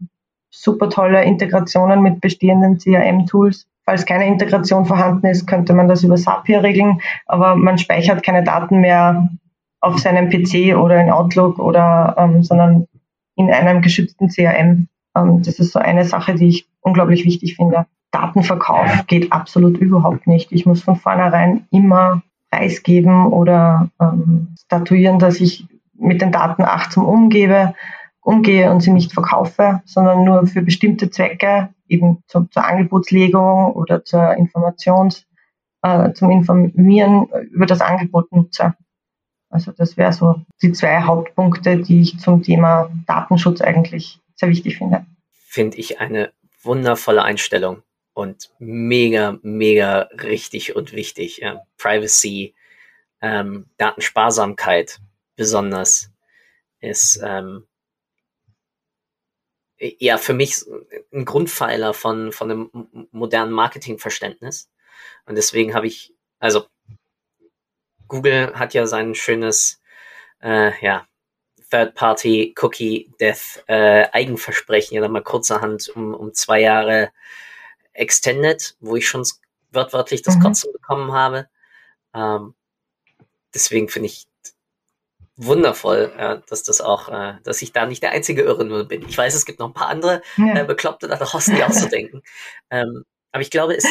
super 0.50 0.90
tolle 0.90 1.24
Integrationen 1.24 2.02
mit 2.02 2.20
bestehenden 2.20 2.78
CRM-Tools. 2.78 3.66
Falls 3.86 4.06
keine 4.06 4.28
Integration 4.28 4.86
vorhanden 4.86 5.28
ist, 5.28 5.48
könnte 5.48 5.74
man 5.74 5.88
das 5.88 6.04
über 6.04 6.18
Zapier 6.18 6.62
regeln, 6.62 7.00
aber 7.26 7.56
man 7.56 7.78
speichert 7.78 8.22
keine 8.22 8.44
Daten 8.44 8.82
mehr 8.82 9.30
auf 9.80 9.98
seinem 9.98 10.30
PC 10.30 10.76
oder 10.76 11.00
in 11.02 11.10
Outlook 11.10 11.58
oder, 11.58 12.16
ähm, 12.18 12.44
sondern 12.44 12.88
in 13.38 13.50
einem 13.50 13.82
geschützten 13.82 14.28
CRM. 14.28 14.90
Ähm, 15.16 15.42
das 15.42 15.60
ist 15.60 15.72
so 15.72 15.80
eine 15.80 16.04
Sache, 16.04 16.36
die 16.36 16.50
ich 16.50 16.68
unglaublich 16.82 17.24
wichtig 17.24 17.56
finde. 17.56 17.86
Datenverkauf 18.12 19.08
geht 19.08 19.32
absolut 19.32 19.78
überhaupt 19.78 20.28
nicht. 20.28 20.52
Ich 20.52 20.66
muss 20.66 20.84
von 20.84 20.98
vornherein 20.98 21.66
immer 21.72 22.24
preisgeben 22.54 23.28
oder 23.28 23.90
ähm, 24.00 24.56
statuieren, 24.66 25.20
dass 25.20 25.40
ich 25.40 25.66
mit 25.94 26.22
den 26.22 26.32
Daten 26.32 26.64
achtsam 26.64 27.06
umgebe, 27.06 27.74
umgehe 28.22 28.72
und 28.72 28.82
sie 28.82 28.92
nicht 28.92 29.14
verkaufe, 29.14 29.82
sondern 29.86 30.24
nur 30.24 30.48
für 30.48 30.62
bestimmte 30.62 31.10
Zwecke, 31.10 31.70
eben 31.88 32.24
zum, 32.28 32.50
zur 32.52 32.66
Angebotslegung 32.66 33.74
oder 33.74 34.04
zur 34.06 34.34
Informations, 34.36 35.26
äh, 35.82 36.14
zum 36.14 36.32
Informieren 36.32 37.28
über 37.52 37.66
das 37.66 37.82
Angebot 37.82 38.32
nutze. 38.32 38.74
Also 39.50 39.72
das 39.72 39.98
wäre 39.98 40.14
so 40.14 40.42
die 40.62 40.72
zwei 40.72 41.02
Hauptpunkte, 41.02 41.78
die 41.78 42.02
ich 42.02 42.20
zum 42.20 42.42
Thema 42.42 42.90
Datenschutz 43.06 43.62
eigentlich 43.62 44.20
sehr 44.36 44.50
wichtig 44.50 44.78
finde. 44.78 45.06
Finde 45.32 45.78
ich 45.78 46.00
eine 46.00 46.32
wundervolle 46.64 47.24
Einstellung 47.24 47.84
und 48.14 48.52
mega, 48.60 49.38
mega 49.42 50.10
richtig 50.22 50.76
und 50.76 50.94
wichtig. 50.94 51.38
Ja. 51.38 51.62
Privacy, 51.78 52.54
ähm, 53.22 53.68
Datensparsamkeit 53.78 55.00
besonders 55.36 56.12
ist 56.80 57.20
ähm, 57.24 57.66
ja 59.78 60.18
für 60.18 60.34
mich 60.34 60.64
ein 61.12 61.26
Grundpfeiler 61.26 61.94
von, 61.94 62.32
von 62.32 62.52
einem 62.52 63.08
modernen 63.12 63.52
Marketingverständnis. 63.52 64.70
Und 65.26 65.36
deswegen 65.36 65.74
habe 65.74 65.88
ich, 65.88 66.14
also 66.40 66.68
Google 68.08 68.54
hat 68.54 68.74
ja 68.74 68.86
sein 68.86 69.16
schönes, 69.16 69.82
äh, 70.42 70.72
ja, 70.86 71.08
Third-Party 71.72 72.54
Cookie 72.62 73.12
Death 73.20 73.64
äh, 73.68 74.06
ja 74.96 75.02
dann 75.02 75.12
mal 75.12 75.24
kurzerhand 75.24 75.90
um, 75.96 76.14
um 76.14 76.34
zwei 76.34 76.62
Jahre 76.62 77.12
extended, 77.94 78.76
wo 78.80 78.96
ich 78.96 79.08
schon 79.08 79.26
wortwörtlich 79.72 80.22
das 80.22 80.36
mhm. 80.38 80.42
Kotzen 80.42 80.72
bekommen 80.74 81.12
habe. 81.14 81.48
Ähm, 82.14 82.54
deswegen 83.54 83.90
finde 83.90 84.08
ich 84.08 84.28
wundervoll, 85.36 86.12
äh, 86.18 86.40
dass 86.48 86.64
das 86.64 86.82
auch, 86.82 87.10
äh, 87.10 87.36
dass 87.44 87.62
ich 87.62 87.72
da 87.72 87.86
nicht 87.86 88.04
der 88.04 88.12
einzige 88.12 88.44
Irre 88.44 88.66
nur 88.66 88.88
bin. 88.88 89.08
Ich 89.08 89.18
weiß, 89.18 89.34
es 89.34 89.46
gibt 89.46 89.60
noch 89.60 89.68
ein 89.68 89.74
paar 89.74 89.90
andere 89.90 90.22
ja. 90.38 90.62
äh, 90.62 90.64
Bekloppte 90.64 91.08
da 91.08 91.16
draußen, 91.16 91.56
die 91.56 91.64
auch 91.64 91.72
so 91.72 91.88
denken. 91.90 92.22
Ähm, 92.70 93.04
aber 93.32 93.42
ich 93.42 93.50
glaube, 93.50 93.76
es 93.76 93.86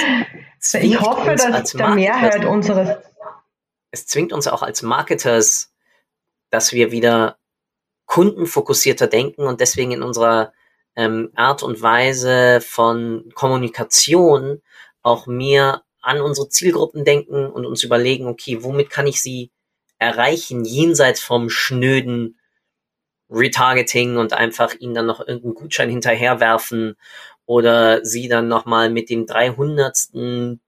zwingt 0.61 0.85
ich 0.85 1.01
hoffe, 1.01 1.33
uns 1.33 1.43
dass 1.43 1.53
als 1.53 1.73
der 1.73 1.89
Mehrheit 1.89 2.45
unseres 2.45 2.97
es 3.93 4.07
zwingt 4.07 4.33
uns 4.33 4.49
auch 4.49 4.63
als 4.63 4.83
Marketers, 4.83 5.73
dass 6.51 6.73
wir 6.73 6.91
wieder 6.91 7.39
kundenfokussierter 8.07 9.07
denken 9.07 9.43
und 9.43 9.61
deswegen 9.61 9.93
in 9.93 10.03
unserer 10.03 10.53
ähm, 10.97 11.31
Art 11.35 11.63
und 11.63 11.83
Weise 11.83 12.61
von 12.61 13.31
Kommunikation 13.35 14.63
auch 15.03 15.27
mehr 15.27 15.83
an 16.01 16.21
unsere 16.21 16.49
Zielgruppen 16.49 17.05
denken 17.05 17.47
und 17.47 17.65
uns 17.65 17.83
überlegen, 17.83 18.27
okay, 18.27 18.63
womit 18.63 18.91
kann 18.91 19.07
ich 19.07 19.23
sie 19.23 19.51
erreichen, 19.99 20.65
jenseits 20.65 21.21
vom 21.21 21.49
schnöden 21.49 22.39
Retargeting 23.31 24.19
und 24.19 24.33
einfach 24.33 24.75
ihnen 24.75 24.95
dann 24.95 25.07
noch 25.07 25.21
irgendeinen 25.21 25.55
Gutschein 25.55 25.89
hinterherwerfen 25.89 26.97
oder 27.47 28.05
sie 28.05 28.29
dann 28.29 28.49
nochmal 28.49 28.91
mit 28.91 29.11
dem 29.11 29.27
300. 29.27 30.59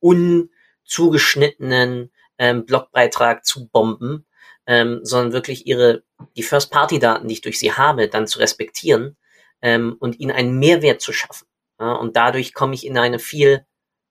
unzugeschnittenen 0.00 2.10
ähm, 2.38 2.66
Blogbeitrag 2.66 3.44
zu 3.44 3.68
bomben, 3.68 4.26
ähm, 4.66 5.00
sondern 5.02 5.32
wirklich 5.32 5.66
ihre, 5.66 6.02
die 6.36 6.42
First-Party-Daten, 6.42 7.28
die 7.28 7.34
ich 7.34 7.40
durch 7.42 7.58
sie 7.58 7.72
habe, 7.72 8.08
dann 8.08 8.26
zu 8.26 8.38
respektieren 8.38 9.16
ähm, 9.64 9.96
und 9.98 10.20
ihnen 10.20 10.30
einen 10.30 10.58
Mehrwert 10.58 11.00
zu 11.00 11.12
schaffen. 11.12 11.48
Ja, 11.80 11.94
und 11.94 12.16
dadurch 12.16 12.52
komme 12.52 12.74
ich 12.74 12.86
in 12.86 12.98
eine 12.98 13.18
viel 13.18 13.66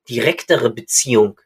direktere 0.10 0.70
Beziehung 0.70 1.40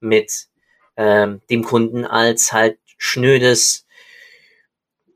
mit 0.00 0.48
ähm, 0.96 1.40
dem 1.48 1.62
Kunden 1.62 2.04
als 2.04 2.52
halt 2.52 2.78
schnödes 2.98 3.86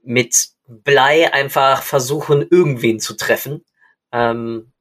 mit 0.03 0.51
Blei 0.69 1.33
einfach 1.33 1.83
versuchen, 1.83 2.47
irgendwen 2.49 3.01
zu 3.01 3.15
treffen. 3.15 3.65
Ähm, 4.13 4.73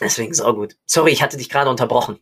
deswegen 0.00 0.30
ist 0.30 0.40
auch 0.40 0.54
gut. 0.54 0.76
Sorry, 0.86 1.12
ich 1.12 1.22
hatte 1.22 1.36
dich 1.36 1.50
gerade 1.50 1.70
unterbrochen. 1.70 2.18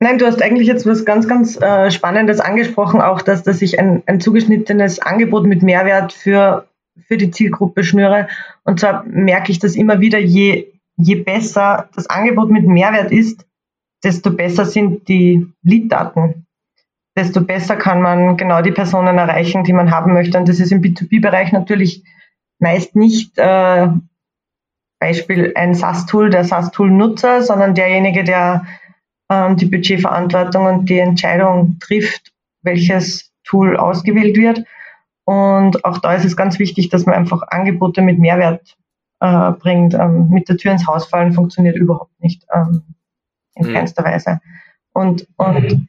Nein, 0.00 0.18
du 0.18 0.26
hast 0.26 0.42
eigentlich 0.42 0.66
jetzt 0.66 0.86
was 0.86 1.04
ganz, 1.04 1.28
ganz 1.28 1.60
äh, 1.60 1.90
Spannendes 1.90 2.40
angesprochen, 2.40 3.00
auch 3.00 3.22
dass, 3.22 3.42
dass 3.42 3.62
ich 3.62 3.78
ein, 3.78 4.02
ein 4.06 4.20
zugeschnittenes 4.20 4.98
Angebot 4.98 5.44
mit 5.44 5.62
Mehrwert 5.62 6.12
für, 6.12 6.68
für 7.06 7.16
die 7.16 7.30
Zielgruppe 7.30 7.84
schnüre. 7.84 8.28
Und 8.64 8.80
zwar 8.80 9.04
merke 9.04 9.52
ich 9.52 9.58
das 9.58 9.76
immer 9.76 10.00
wieder, 10.00 10.18
je, 10.18 10.72
je 10.96 11.16
besser 11.16 11.88
das 11.94 12.08
Angebot 12.08 12.50
mit 12.50 12.66
Mehrwert 12.66 13.10
ist, 13.10 13.46
desto 14.02 14.30
besser 14.30 14.64
sind 14.64 15.08
die 15.08 15.46
Lead-Daten. 15.62 16.46
Desto 17.16 17.40
besser 17.40 17.76
kann 17.76 18.02
man 18.02 18.36
genau 18.36 18.60
die 18.60 18.72
Personen 18.72 19.18
erreichen, 19.18 19.64
die 19.64 19.72
man 19.72 19.90
haben 19.90 20.12
möchte. 20.12 20.38
Und 20.38 20.48
das 20.48 20.60
ist 20.60 20.72
im 20.72 20.82
B2B-Bereich 20.82 21.52
natürlich 21.52 22.02
meist 22.58 22.96
nicht 22.96 23.38
äh, 23.38 23.88
Beispiel 24.98 25.52
ein 25.54 25.74
SaaS-Tool, 25.74 26.30
der 26.30 26.44
SaaS-Tool-Nutzer, 26.44 27.42
sondern 27.42 27.74
derjenige, 27.74 28.24
der 28.24 28.66
ähm, 29.30 29.56
die 29.56 29.66
Budgetverantwortung 29.66 30.66
und 30.66 30.88
die 30.88 30.98
Entscheidung 30.98 31.78
trifft, 31.80 32.32
welches 32.62 33.32
Tool 33.44 33.76
ausgewählt 33.76 34.36
wird. 34.36 34.64
Und 35.24 35.84
auch 35.84 35.98
da 35.98 36.14
ist 36.14 36.24
es 36.24 36.36
ganz 36.36 36.58
wichtig, 36.58 36.90
dass 36.90 37.06
man 37.06 37.14
einfach 37.14 37.42
Angebote 37.48 38.02
mit 38.02 38.18
Mehrwert 38.18 38.76
äh, 39.20 39.52
bringt. 39.52 39.94
Ähm, 39.94 40.28
mit 40.30 40.48
der 40.48 40.56
Tür 40.56 40.72
ins 40.72 40.86
Haus 40.86 41.06
fallen 41.06 41.32
funktioniert 41.32 41.76
überhaupt 41.76 42.20
nicht 42.20 42.46
ähm, 42.52 42.82
in 43.54 43.68
mhm. 43.68 43.72
keinster 43.72 44.04
Weise. 44.04 44.40
Und, 44.92 45.26
und 45.36 45.72
mhm. 45.72 45.88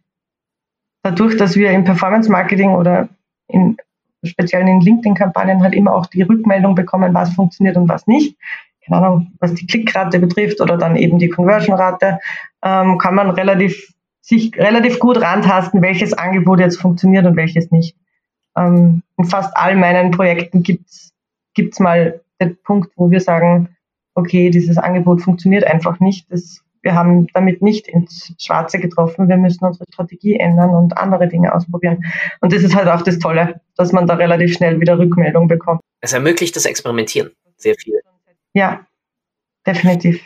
dadurch, 1.04 1.38
dass 1.38 1.56
wir 1.56 1.72
im 1.72 1.84
Performance 1.84 2.32
Marketing 2.32 2.72
oder 2.72 3.10
in, 3.48 3.78
speziell 4.24 4.68
in 4.68 4.82
LinkedIn-Kampagnen 4.82 5.62
halt 5.62 5.74
immer 5.74 5.94
auch 5.94 6.06
die 6.08 6.24
Rückmeldung 6.24 6.76
bekommen, 6.76 7.14
was 7.14 7.34
funktioniert 7.34 7.78
und 7.78 7.90
was 7.90 8.08
nicht, 8.08 8.38
keine 8.86 9.02
Ahnung, 9.02 9.32
was 9.40 9.54
die 9.54 9.68
Klickrate 9.68 10.20
betrifft 10.20 10.62
oder 10.62 10.78
dann 10.78 10.96
eben 10.96 11.20
die 11.20 11.30
Conversion-Rate, 11.30 12.20
ähm, 12.64 12.98
kann 12.98 13.16
man 13.16 13.32
relativ, 13.32 13.94
sich 14.22 14.56
relativ 14.58 15.00
gut 15.00 15.22
rantasten, 15.22 15.82
welches 15.82 16.14
Angebot 16.14 16.60
jetzt 16.60 16.80
funktioniert 16.80 17.26
und 17.26 17.36
welches 17.36 17.72
nicht. 17.72 17.96
Ähm, 18.58 19.04
in 19.18 19.26
fast 19.26 19.56
all 19.56 19.76
meinen 19.76 20.12
Projekten 20.12 20.64
gibt's 20.64 21.14
gibt's 21.56 21.80
mal 21.80 22.22
den 22.40 22.58
Punkt, 22.64 22.92
wo 22.96 23.10
wir 23.10 23.22
sagen, 23.22 23.76
okay, 24.14 24.50
dieses 24.50 24.78
Angebot 24.78 25.22
funktioniert 25.22 25.64
einfach 25.66 26.00
nicht. 26.00 26.32
Das, 26.32 26.62
wir 26.82 26.94
haben 26.94 27.28
damit 27.34 27.62
nicht 27.62 27.88
ins 27.88 28.34
Schwarze 28.38 28.80
getroffen. 28.80 29.28
Wir 29.28 29.38
müssen 29.38 29.66
unsere 29.66 29.86
Strategie 29.92 30.36
ändern 30.36 30.70
und 30.72 30.98
andere 30.98 31.28
Dinge 31.28 31.54
ausprobieren. 31.54 32.06
Und 32.42 32.54
das 32.54 32.64
ist 32.64 32.76
halt 32.76 32.88
auch 32.88 33.02
das 33.02 33.20
Tolle, 33.20 33.62
dass 33.76 33.92
man 33.92 34.06
da 34.06 34.16
relativ 34.16 34.54
schnell 34.54 34.80
wieder 34.80 35.00
Rückmeldung 35.00 35.48
bekommt. 35.48 35.82
Es 36.02 36.14
ermöglicht 36.14 36.56
das 36.56 36.66
Experimentieren 36.66 37.32
sehr 37.58 37.76
viel. 37.76 38.00
Ja, 38.54 38.86
definitiv. 39.66 40.22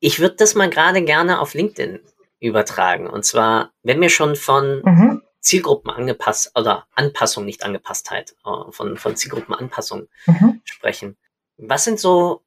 Ich 0.00 0.20
würde 0.20 0.36
das 0.38 0.54
mal 0.54 0.70
gerade 0.70 1.02
gerne 1.02 1.40
auf 1.40 1.54
LinkedIn 1.54 1.98
übertragen. 2.40 3.06
Und 3.06 3.24
zwar, 3.24 3.70
wenn 3.82 4.00
wir 4.00 4.10
schon 4.10 4.36
von 4.36 4.82
mhm. 4.84 5.22
Zielgruppen 5.46 5.92
angepasst 5.92 6.50
oder 6.56 6.88
Anpassung, 6.96 7.44
nicht 7.44 7.62
Angepasstheit, 7.62 8.34
äh, 8.44 8.72
von, 8.72 8.96
von 8.96 9.14
Zielgruppenanpassung 9.14 10.08
mhm. 10.26 10.60
sprechen. 10.64 11.16
Was 11.56 11.84
sind 11.84 12.00
so 12.00 12.42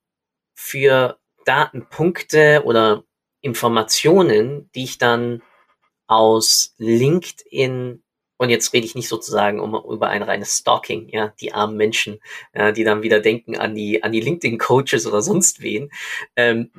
für 0.53 1.17
Datenpunkte 1.45 2.63
oder 2.65 3.05
Informationen, 3.39 4.69
die 4.75 4.83
ich 4.83 4.97
dann 4.97 5.41
aus 6.07 6.75
LinkedIn 6.77 8.03
und 8.35 8.49
jetzt 8.49 8.73
rede 8.73 8.85
ich 8.85 8.95
nicht 8.95 9.07
sozusagen 9.07 9.61
um, 9.61 9.75
über 9.75 10.09
ein 10.09 10.23
reines 10.23 10.57
Stalking, 10.57 11.07
ja, 11.09 11.33
die 11.39 11.53
armen 11.53 11.77
Menschen, 11.77 12.19
ja, 12.53 12.73
die 12.73 12.83
dann 12.83 13.01
wieder 13.01 13.21
denken 13.21 13.57
an 13.57 13.75
die, 13.75 14.03
an 14.03 14.11
die 14.11 14.21
LinkedIn-Coaches 14.21 15.07
oder 15.07 15.21
sonst 15.21 15.61
wen, 15.61 15.89
ähm, 16.35 16.71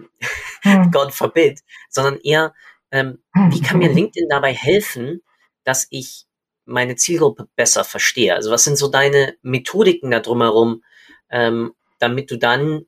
hm. 0.62 0.90
God 0.92 1.12
forbid, 1.12 1.60
sondern 1.88 2.18
eher, 2.20 2.54
ähm, 2.90 3.22
hm. 3.32 3.52
wie 3.52 3.62
kann 3.62 3.78
mir 3.78 3.88
LinkedIn 3.92 4.28
dabei 4.28 4.52
helfen, 4.52 5.22
dass 5.70 5.86
ich 5.90 6.26
meine 6.64 6.96
Zielgruppe 6.96 7.46
besser 7.54 7.84
verstehe? 7.84 8.34
Also 8.34 8.50
was 8.50 8.64
sind 8.64 8.76
so 8.76 8.88
deine 8.88 9.34
Methodiken 9.42 10.10
da 10.10 10.18
drumherum, 10.18 10.82
ähm, 11.30 11.72
damit 12.00 12.28
du 12.32 12.36
dann 12.36 12.82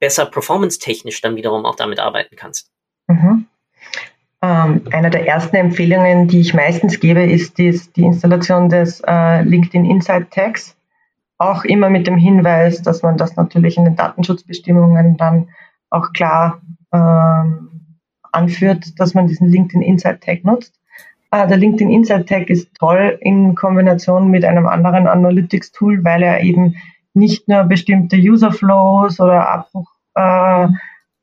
besser 0.00 0.24
performance-technisch 0.24 1.20
dann 1.20 1.36
wiederum 1.36 1.66
auch 1.66 1.74
damit 1.76 2.00
arbeiten 2.00 2.34
kannst? 2.36 2.70
Mhm. 3.08 3.44
Ähm, 4.40 4.82
eine 4.90 5.10
der 5.10 5.26
ersten 5.26 5.56
Empfehlungen, 5.56 6.26
die 6.26 6.40
ich 6.40 6.54
meistens 6.54 6.98
gebe, 6.98 7.22
ist 7.22 7.58
dies, 7.58 7.92
die 7.92 8.04
Installation 8.04 8.70
des 8.70 9.02
äh, 9.06 9.42
LinkedIn 9.42 9.84
Insight 9.84 10.30
Tags. 10.30 10.74
Auch 11.36 11.64
immer 11.64 11.90
mit 11.90 12.06
dem 12.06 12.16
Hinweis, 12.16 12.80
dass 12.80 13.02
man 13.02 13.18
das 13.18 13.36
natürlich 13.36 13.76
in 13.76 13.84
den 13.84 13.96
Datenschutzbestimmungen 13.96 15.18
dann 15.18 15.50
auch 15.90 16.14
klar 16.14 16.62
ähm, 16.90 17.98
anführt, 18.32 18.98
dass 18.98 19.12
man 19.12 19.26
diesen 19.26 19.50
LinkedIn 19.50 19.82
Insight 19.82 20.22
Tag 20.22 20.42
nutzt. 20.42 20.80
Äh, 21.34 21.48
der 21.48 21.56
LinkedIn 21.56 21.90
Insight 21.90 22.28
Tag 22.28 22.48
ist 22.48 22.72
toll 22.78 23.18
in 23.20 23.56
Kombination 23.56 24.30
mit 24.30 24.44
einem 24.44 24.68
anderen 24.68 25.08
Analytics 25.08 25.72
Tool, 25.72 26.04
weil 26.04 26.22
er 26.22 26.42
eben 26.42 26.76
nicht 27.12 27.48
nur 27.48 27.64
bestimmte 27.64 28.16
User 28.16 28.52
Flows 28.52 29.18
oder 29.18 29.48
Abbruch 29.48 29.90
äh, 30.14 30.68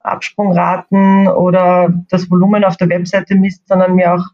Absprungraten 0.01 1.29
oder 1.29 1.93
das 2.09 2.29
Volumen 2.29 2.65
auf 2.65 2.75
der 2.75 2.89
Webseite 2.89 3.35
misst, 3.35 3.65
sondern 3.67 3.95
mir 3.95 4.15
auch 4.15 4.25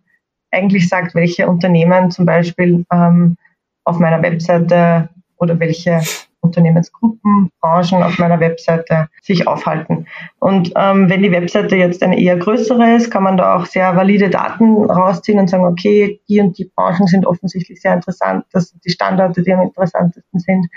eigentlich 0.50 0.89
sagt, 0.89 1.13
welche 1.13 1.48
Unternehmen 1.48 2.10
zum 2.10 2.25
Beispiel 2.25 2.84
ähm, 2.91 3.38
auf 3.84 4.00
meiner 4.00 4.24
Webseite 4.24 5.10
oder 5.38 5.60
welche 5.60 6.01
Unternehmensgruppen, 6.41 7.50
Branchen 7.62 8.03
auf 8.03 8.20
meiner 8.20 8.39
Webseite 8.39 9.10
sich 9.22 9.48
aufhalten. 9.48 10.08
Und 10.39 10.72
ähm, 10.75 11.10
wenn 11.10 11.24
die 11.24 11.32
Webseite 11.32 11.75
jetzt 11.75 12.03
eine 12.03 12.20
eher 12.20 12.38
größere 12.38 12.96
ist, 12.96 13.12
kann 13.12 13.24
man 13.24 13.38
da 13.38 13.56
auch 13.56 13.65
sehr 13.65 13.96
valide 13.96 14.29
Daten 14.29 14.86
rausziehen 14.86 15.39
und 15.39 15.50
sagen, 15.50 15.65
okay, 15.65 16.22
die 16.29 16.39
und 16.39 16.58
die 16.58 16.72
Branchen 16.75 17.08
sind 17.08 17.25
offensichtlich 17.25 17.82
sehr 17.82 17.94
interessant, 17.94 18.46
das 18.51 18.70
sind 18.70 18.84
die 18.86 18.91
Standorte, 18.91 19.44
die 19.44 19.53
am 19.53 19.62
interessantesten 19.62 20.39
sind. 20.39 20.67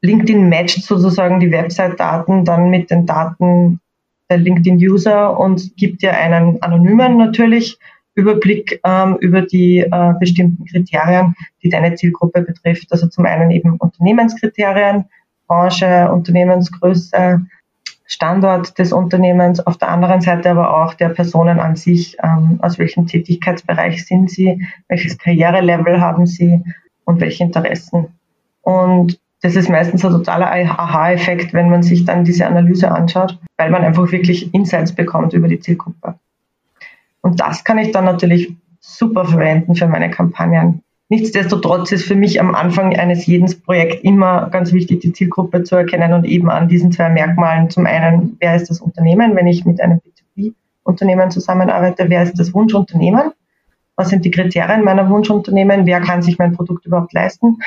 LinkedIn 0.00 0.48
matcht 0.48 0.82
sozusagen 0.82 1.38
die 1.38 1.52
Website-Daten 1.52 2.44
dann 2.44 2.70
mit 2.70 2.90
den 2.90 3.06
Daten 3.06 3.80
der 4.28 4.38
LinkedIn-User 4.38 5.38
und 5.38 5.76
gibt 5.76 6.02
dir 6.02 6.16
einen 6.16 6.60
anonymen 6.62 7.18
natürlich 7.18 7.78
Überblick 8.14 8.80
ähm, 8.84 9.16
über 9.20 9.42
die 9.42 9.78
äh, 9.78 10.12
bestimmten 10.18 10.64
Kriterien, 10.66 11.34
die 11.62 11.68
deine 11.68 11.94
Zielgruppe 11.94 12.42
betrifft. 12.42 12.88
Also 12.90 13.08
zum 13.08 13.24
einen 13.26 13.50
eben 13.50 13.76
Unternehmenskriterien, 13.76 15.06
Branche, 15.46 16.10
Unternehmensgröße, 16.12 17.40
Standort 18.06 18.78
des 18.78 18.92
Unternehmens, 18.92 19.66
auf 19.66 19.78
der 19.78 19.88
anderen 19.88 20.20
Seite 20.20 20.50
aber 20.50 20.82
auch 20.82 20.92
der 20.92 21.08
Personen 21.08 21.58
an 21.58 21.76
sich, 21.76 22.16
ähm, 22.22 22.58
aus 22.60 22.78
welchem 22.78 23.06
Tätigkeitsbereich 23.06 24.04
sind 24.06 24.30
sie, 24.30 24.66
welches 24.88 25.16
Karrierelevel 25.16 26.00
haben 26.00 26.26
sie 26.26 26.62
und 27.04 27.20
welche 27.20 27.44
Interessen. 27.44 28.08
Und 28.60 29.18
das 29.40 29.56
ist 29.56 29.70
meistens 29.70 30.04
ein 30.04 30.12
totaler 30.12 30.52
Aha-Effekt, 30.52 31.54
wenn 31.54 31.70
man 31.70 31.82
sich 31.82 32.04
dann 32.04 32.24
diese 32.24 32.46
Analyse 32.46 32.90
anschaut, 32.90 33.38
weil 33.56 33.70
man 33.70 33.82
einfach 33.82 34.12
wirklich 34.12 34.52
Insights 34.52 34.92
bekommt 34.92 35.32
über 35.32 35.48
die 35.48 35.58
Zielgruppe. 35.58 36.14
Und 37.22 37.40
das 37.40 37.64
kann 37.64 37.78
ich 37.78 37.92
dann 37.92 38.04
natürlich 38.04 38.54
super 38.80 39.24
verwenden 39.24 39.74
für 39.74 39.86
meine 39.86 40.10
Kampagnen. 40.10 40.82
Nichtsdestotrotz 41.08 41.92
ist 41.92 42.06
für 42.06 42.14
mich 42.14 42.40
am 42.40 42.54
Anfang 42.54 42.96
eines 42.96 43.26
jeden 43.26 43.46
Projekts 43.62 44.02
immer 44.02 44.48
ganz 44.48 44.72
wichtig, 44.72 45.00
die 45.00 45.12
Zielgruppe 45.12 45.62
zu 45.62 45.76
erkennen 45.76 46.14
und 46.14 46.24
eben 46.24 46.50
an 46.50 46.68
diesen 46.68 46.90
zwei 46.90 47.10
Merkmalen. 47.10 47.70
Zum 47.70 47.86
einen, 47.86 48.36
wer 48.40 48.56
ist 48.56 48.70
das 48.70 48.80
Unternehmen, 48.80 49.36
wenn 49.36 49.46
ich 49.46 49.64
mit 49.64 49.80
einem 49.80 50.00
B2B-Unternehmen 50.36 51.30
zusammenarbeite, 51.30 52.08
wer 52.08 52.22
ist 52.22 52.38
das 52.38 52.54
Wunschunternehmen? 52.54 53.32
Was 53.94 54.08
sind 54.08 54.24
die 54.24 54.30
Kriterien 54.30 54.84
meiner 54.84 55.08
Wunschunternehmen? 55.10 55.84
Wer 55.84 56.00
kann 56.00 56.22
sich 56.22 56.38
mein 56.38 56.56
Produkt 56.56 56.86
überhaupt 56.86 57.12
leisten? 57.12 57.58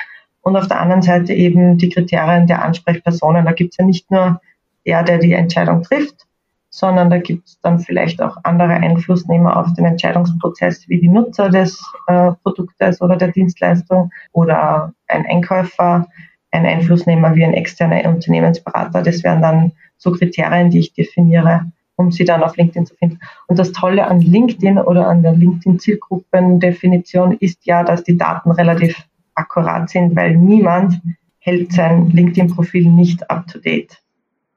Und 0.41 0.57
auf 0.57 0.67
der 0.67 0.81
anderen 0.81 1.03
Seite 1.03 1.33
eben 1.33 1.77
die 1.77 1.89
Kriterien 1.89 2.47
der 2.47 2.63
Ansprechpersonen. 2.63 3.45
Da 3.45 3.51
gibt 3.51 3.73
es 3.73 3.77
ja 3.77 3.85
nicht 3.85 4.09
nur 4.09 4.41
der, 4.87 5.03
der 5.03 5.19
die 5.19 5.33
Entscheidung 5.33 5.83
trifft, 5.83 6.25
sondern 6.75 7.09
da 7.09 7.17
gibt 7.19 7.47
es 7.47 7.59
dann 7.61 7.79
vielleicht 7.79 8.21
auch 8.21 8.35
andere 8.43 8.73
Einflussnehmer 8.73 9.55
auf 9.55 9.71
den 9.73 9.85
Entscheidungsprozess, 9.85 10.89
wie 10.89 10.99
die 10.99 11.07
Nutzer 11.07 11.49
des 11.49 11.81
äh, 12.07 12.33
Produktes 12.43 13.01
oder 13.01 13.15
der 13.15 13.29
Dienstleistung 13.29 14.11
oder 14.33 14.91
ein 15.07 15.25
Einkäufer, 15.25 16.05
ein 16.51 16.65
Einflussnehmer 16.65 17.33
wie 17.33 17.45
ein 17.45 17.53
externer 17.53 18.03
Unternehmensberater. 18.09 19.01
Das 19.01 19.23
wären 19.23 19.41
dann 19.41 19.71
so 19.97 20.11
Kriterien, 20.11 20.69
die 20.69 20.79
ich 20.79 20.93
definiere, 20.93 21.71
um 21.95 22.11
sie 22.11 22.25
dann 22.25 22.43
auf 22.43 22.57
LinkedIn 22.57 22.87
zu 22.87 22.95
finden. 22.95 23.19
Und 23.47 23.57
das 23.57 23.71
Tolle 23.71 24.07
an 24.07 24.19
LinkedIn 24.19 24.77
oder 24.77 25.07
an 25.07 25.23
der 25.23 25.31
LinkedIn-Zielgruppendefinition 25.31 27.37
ist 27.39 27.65
ja, 27.65 27.83
dass 27.83 28.03
die 28.03 28.17
Daten 28.17 28.51
relativ 28.51 29.01
akkurat 29.33 29.89
sind, 29.89 30.13
weil 30.17 30.35
niemand 30.35 31.01
hält 31.39 31.71
sein 31.71 32.09
LinkedIn-Profil 32.09 32.89
nicht 32.89 33.29
up 33.29 33.47
to 33.47 33.59
date. 33.59 34.01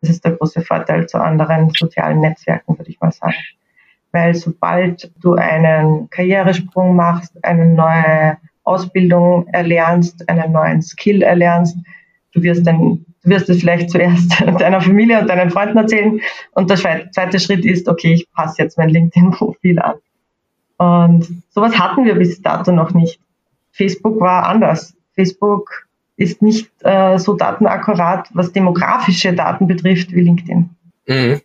Das 0.00 0.10
ist 0.10 0.24
der 0.24 0.32
große 0.32 0.62
Vorteil 0.62 1.06
zu 1.08 1.20
anderen 1.20 1.70
sozialen 1.70 2.20
Netzwerken, 2.20 2.78
würde 2.78 2.90
ich 2.90 3.00
mal 3.00 3.12
sagen. 3.12 3.34
Weil 4.12 4.34
sobald 4.34 5.10
du 5.20 5.34
einen 5.34 6.08
Karrieresprung 6.10 6.96
machst, 6.96 7.32
eine 7.44 7.66
neue 7.66 8.38
Ausbildung 8.64 9.46
erlernst, 9.48 10.28
einen 10.28 10.52
neuen 10.52 10.82
Skill 10.82 11.22
erlernst, 11.22 11.76
du 12.32 12.42
wirst 12.42 12.66
dann 12.66 13.04
du 13.24 13.30
wirst 13.30 13.48
es 13.48 13.60
vielleicht 13.60 13.90
zuerst 13.90 14.40
deiner 14.60 14.80
Familie 14.80 15.20
und 15.20 15.28
deinen 15.28 15.50
Freunden 15.50 15.78
erzählen 15.78 16.20
und 16.52 16.70
der 16.70 16.76
zweite 17.10 17.40
Schritt 17.40 17.64
ist, 17.64 17.88
okay, 17.88 18.14
ich 18.14 18.30
passe 18.32 18.62
jetzt 18.62 18.78
mein 18.78 18.90
LinkedIn-Profil 18.90 19.78
an. 19.80 19.96
Und 20.78 21.42
sowas 21.50 21.78
hatten 21.78 22.04
wir 22.04 22.14
bis 22.14 22.40
dato 22.40 22.70
noch 22.70 22.94
nicht. 22.94 23.20
Facebook 23.72 24.20
war 24.20 24.46
anders. 24.46 24.94
Facebook 25.14 25.87
ist 26.18 26.42
nicht 26.42 26.68
äh, 26.80 27.18
so 27.18 27.34
datenakkurat, 27.34 28.28
was 28.34 28.52
demografische 28.52 29.32
Daten 29.32 29.68
betrifft, 29.68 30.12
wie 30.12 30.20
LinkedIn. 30.20 30.68
Mhm. 31.06 31.40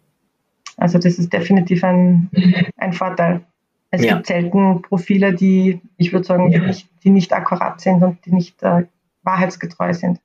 Also 0.77 0.97
das 0.97 1.19
ist 1.19 1.31
definitiv 1.31 1.83
ein, 1.83 2.29
ein 2.77 2.91
Vorteil. 2.91 3.45
Es 3.91 4.03
ja. 4.03 4.15
gibt 4.15 4.25
selten 4.25 4.81
Profile, 4.81 5.33
die, 5.33 5.79
ich 5.97 6.11
würde 6.11 6.25
sagen, 6.25 6.49
die 6.49 6.57
nicht, 6.57 6.89
die 7.03 7.11
nicht 7.11 7.31
akkurat 7.31 7.79
sind 7.79 8.01
und 8.01 8.25
die 8.25 8.33
nicht 8.33 8.61
äh, 8.63 8.85
wahrheitsgetreu 9.21 9.93
sind. 9.93 10.19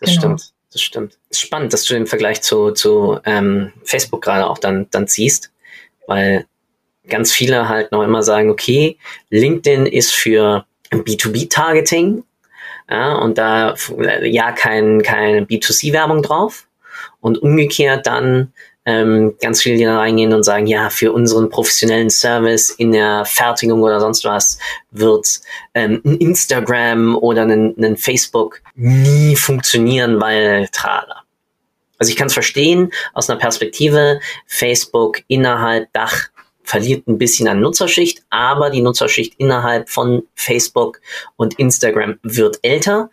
Das 0.00 0.08
genau. 0.08 0.20
stimmt, 0.20 0.54
das 0.72 0.80
stimmt. 0.80 1.18
Es 1.28 1.36
ist 1.36 1.46
spannend, 1.46 1.72
dass 1.74 1.84
du 1.84 1.92
den 1.92 2.06
Vergleich 2.06 2.40
zu, 2.40 2.70
zu 2.70 3.18
ähm, 3.26 3.72
Facebook 3.84 4.22
gerade 4.22 4.46
auch 4.46 4.56
dann, 4.56 4.86
dann 4.90 5.06
ziehst, 5.06 5.52
weil 6.06 6.46
ganz 7.06 7.32
viele 7.32 7.68
halt 7.68 7.92
noch 7.92 8.02
immer 8.02 8.22
sagen, 8.22 8.48
okay, 8.48 8.96
LinkedIn 9.28 9.84
ist 9.84 10.14
für 10.14 10.64
B2B-Targeting 10.90 12.24
ja, 12.90 13.14
und 13.16 13.38
da 13.38 13.74
ja 14.22 14.52
kein, 14.52 15.02
keine 15.02 15.42
B2C-Werbung 15.42 16.22
drauf. 16.22 16.66
Und 17.20 17.38
umgekehrt 17.38 18.06
dann 18.06 18.52
ähm, 18.84 19.34
ganz 19.42 19.62
viele, 19.62 19.76
die 19.76 19.84
da 19.84 19.98
reingehen 19.98 20.32
und 20.32 20.44
sagen, 20.44 20.66
ja, 20.66 20.88
für 20.88 21.12
unseren 21.12 21.50
professionellen 21.50 22.08
Service 22.08 22.70
in 22.70 22.92
der 22.92 23.24
Fertigung 23.26 23.82
oder 23.82 24.00
sonst 24.00 24.24
was 24.24 24.58
wird 24.90 25.40
ähm, 25.74 26.00
ein 26.04 26.16
Instagram 26.16 27.14
oder 27.16 27.42
ein, 27.42 27.74
ein 27.78 27.96
Facebook 27.98 28.62
nie 28.74 29.36
funktionieren, 29.36 30.20
weil 30.20 30.68
trala. 30.72 31.22
Also 31.98 32.10
ich 32.10 32.16
kann 32.16 32.28
es 32.28 32.32
verstehen 32.32 32.92
aus 33.12 33.28
einer 33.28 33.38
Perspektive, 33.38 34.20
Facebook 34.46 35.20
innerhalb 35.26 35.92
Dach 35.92 36.28
verliert 36.68 37.08
ein 37.08 37.16
bisschen 37.16 37.48
an 37.48 37.60
Nutzerschicht, 37.60 38.22
aber 38.28 38.68
die 38.68 38.82
Nutzerschicht 38.82 39.34
innerhalb 39.38 39.88
von 39.88 40.24
Facebook 40.34 41.00
und 41.36 41.58
Instagram 41.58 42.18
wird 42.22 42.58
älter. 42.62 43.10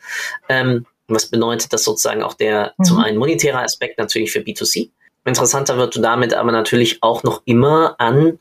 Ähm, 0.49 0.85
was 1.07 1.27
bedeutet 1.27 1.71
das 1.71 1.85
sozusagen 1.85 2.21
auch 2.21 2.33
der 2.33 2.73
mhm. 2.77 2.83
zum 2.83 2.99
einen 2.99 3.17
monetäre 3.17 3.59
Aspekt 3.59 3.97
natürlich 3.97 4.33
für 4.33 4.39
B2C. 4.39 4.89
Interessanter 5.23 5.77
wird 5.77 5.95
du 5.95 6.01
damit 6.01 6.33
aber 6.33 6.51
natürlich 6.51 7.01
auch 7.01 7.23
noch 7.23 7.43
immer 7.45 7.95
an 7.97 8.39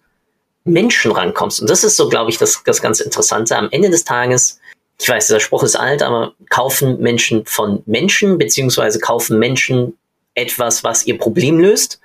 Menschen 0.64 1.12
rankommst. 1.12 1.60
Und 1.60 1.70
das 1.70 1.84
ist 1.84 1.96
so, 1.96 2.08
glaube 2.08 2.30
ich, 2.30 2.38
das, 2.38 2.62
das 2.64 2.82
ganz 2.82 2.98
Interessante. 2.98 3.56
Am 3.56 3.68
Ende 3.70 3.90
des 3.90 4.02
Tages, 4.02 4.58
ich 5.00 5.08
weiß, 5.08 5.28
dieser 5.28 5.40
Spruch 5.40 5.62
ist 5.62 5.76
alt, 5.76 6.02
aber 6.02 6.34
kaufen 6.50 6.98
Menschen 6.98 7.46
von 7.46 7.84
Menschen, 7.86 8.36
beziehungsweise 8.36 8.98
kaufen 8.98 9.38
Menschen 9.38 9.96
etwas, 10.34 10.82
was 10.82 11.06
ihr 11.06 11.18
Problem 11.18 11.60
löst. 11.60 12.00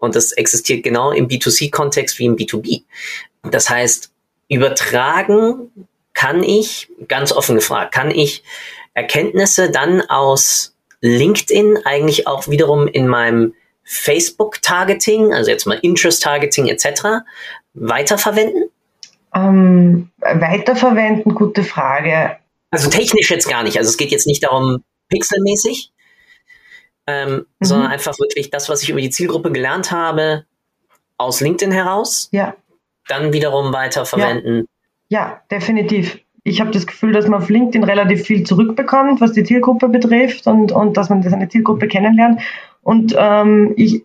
Und 0.00 0.16
das 0.16 0.32
existiert 0.32 0.82
genau 0.82 1.12
im 1.12 1.28
B2C-Kontext 1.28 2.18
wie 2.18 2.26
im 2.26 2.36
B2B. 2.36 2.82
Das 3.42 3.70
heißt, 3.70 4.10
übertragen 4.48 5.70
kann 6.14 6.42
ich, 6.42 6.90
ganz 7.06 7.32
offen 7.32 7.54
gefragt, 7.54 7.92
kann 7.94 8.10
ich 8.10 8.42
Erkenntnisse 8.94 9.70
dann 9.70 10.02
aus 10.02 10.74
LinkedIn 11.00 11.78
eigentlich 11.84 12.26
auch 12.26 12.48
wiederum 12.48 12.88
in 12.88 13.06
meinem 13.06 13.54
Facebook-Targeting, 13.84 15.32
also 15.32 15.50
jetzt 15.50 15.66
mal 15.66 15.78
Interest-Targeting 15.80 16.68
etc., 16.68 17.24
weiterverwenden? 17.74 18.64
Ähm, 19.34 20.10
weiterverwenden, 20.18 21.34
gute 21.34 21.62
Frage. 21.62 22.36
Also 22.70 22.90
technisch 22.90 23.30
jetzt 23.30 23.48
gar 23.48 23.62
nicht. 23.62 23.78
Also 23.78 23.90
es 23.90 23.96
geht 23.96 24.10
jetzt 24.10 24.26
nicht 24.26 24.44
darum, 24.44 24.82
pixelmäßig, 25.08 25.90
ähm, 27.06 27.32
mhm. 27.32 27.44
sondern 27.60 27.90
einfach 27.90 28.18
wirklich 28.18 28.50
das, 28.50 28.68
was 28.68 28.82
ich 28.82 28.90
über 28.90 29.00
die 29.00 29.10
Zielgruppe 29.10 29.50
gelernt 29.50 29.90
habe, 29.90 30.44
aus 31.18 31.40
LinkedIn 31.40 31.72
heraus, 31.72 32.28
ja. 32.32 32.54
dann 33.08 33.32
wiederum 33.32 33.72
weiterverwenden. 33.72 34.66
Ja, 35.08 35.18
ja 35.18 35.40
definitiv. 35.50 36.18
Ich 36.42 36.60
habe 36.60 36.70
das 36.70 36.86
Gefühl, 36.86 37.12
dass 37.12 37.26
man 37.26 37.42
auf 37.42 37.50
LinkedIn 37.50 37.84
relativ 37.84 38.22
viel 38.22 38.44
zurückbekommt, 38.44 39.20
was 39.20 39.32
die 39.32 39.44
Zielgruppe 39.44 39.88
betrifft 39.88 40.46
und, 40.46 40.72
und 40.72 40.96
dass 40.96 41.10
man 41.10 41.22
seine 41.22 41.48
Zielgruppe 41.48 41.88
kennenlernt. 41.88 42.40
Und 42.82 43.14
ähm, 43.18 43.74
ich 43.76 44.04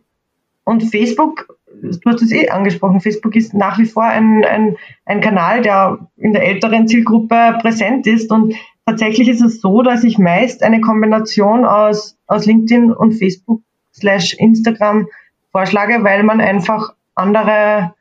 und 0.66 0.82
Facebook, 0.82 1.56
du 1.82 2.10
hast 2.10 2.24
es 2.24 2.32
eh 2.32 2.50
angesprochen, 2.50 3.00
Facebook 3.00 3.36
ist 3.36 3.54
nach 3.54 3.78
wie 3.78 3.86
vor 3.86 4.04
ein, 4.04 4.44
ein, 4.44 4.78
ein 5.06 5.22
Kanal, 5.22 5.62
der 5.62 6.00
in 6.18 6.34
der 6.34 6.44
älteren 6.44 6.88
Zielgruppe 6.88 7.58
präsent 7.62 8.08
ist 8.08 8.32
und 8.32 8.56
Tatsächlich 8.86 9.28
ist 9.30 9.42
es 9.42 9.62
so, 9.62 9.82
dass 9.82 10.04
ich 10.04 10.20
meist 10.20 10.62
eine 10.62 10.80
Kombination 10.80 11.66
aus, 11.66 12.15
aus 12.28 12.46
LinkedIn 12.46 12.92
und 12.92 13.14
Facebook 13.14 13.62
slash 13.94 14.34
Instagram 14.34 15.08
vorschlage, 15.52 16.04
weil 16.04 16.24
man 16.24 16.42
einfach 16.42 16.94
andere, 17.16 17.94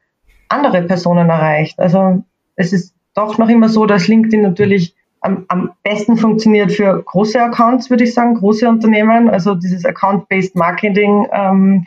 andere 0.49 0.83
Personen 0.83 1.29
erreicht. 1.29 1.79
Also 1.79 2.25
es 2.57 2.73
ist 2.73 2.95
doch 3.15 3.39
noch 3.39 3.49
immer 3.49 3.69
so, 3.69 3.87
dass 3.87 4.09
LinkedIn 4.09 4.43
natürlich 4.43 4.95
am, 5.21 5.45
am 5.49 5.71
besten 5.83 6.17
funktioniert 6.17 6.73
für 6.73 7.03
große 7.03 7.41
Accounts, 7.41 7.89
würde 7.89 8.05
ich 8.05 8.13
sagen, 8.13 8.35
große 8.35 8.69
Unternehmen. 8.69 9.31
Also 9.31 9.55
dieses 9.55 9.85
Account-Based 9.85 10.55
Marketing 10.55 11.27
ähm, 11.33 11.85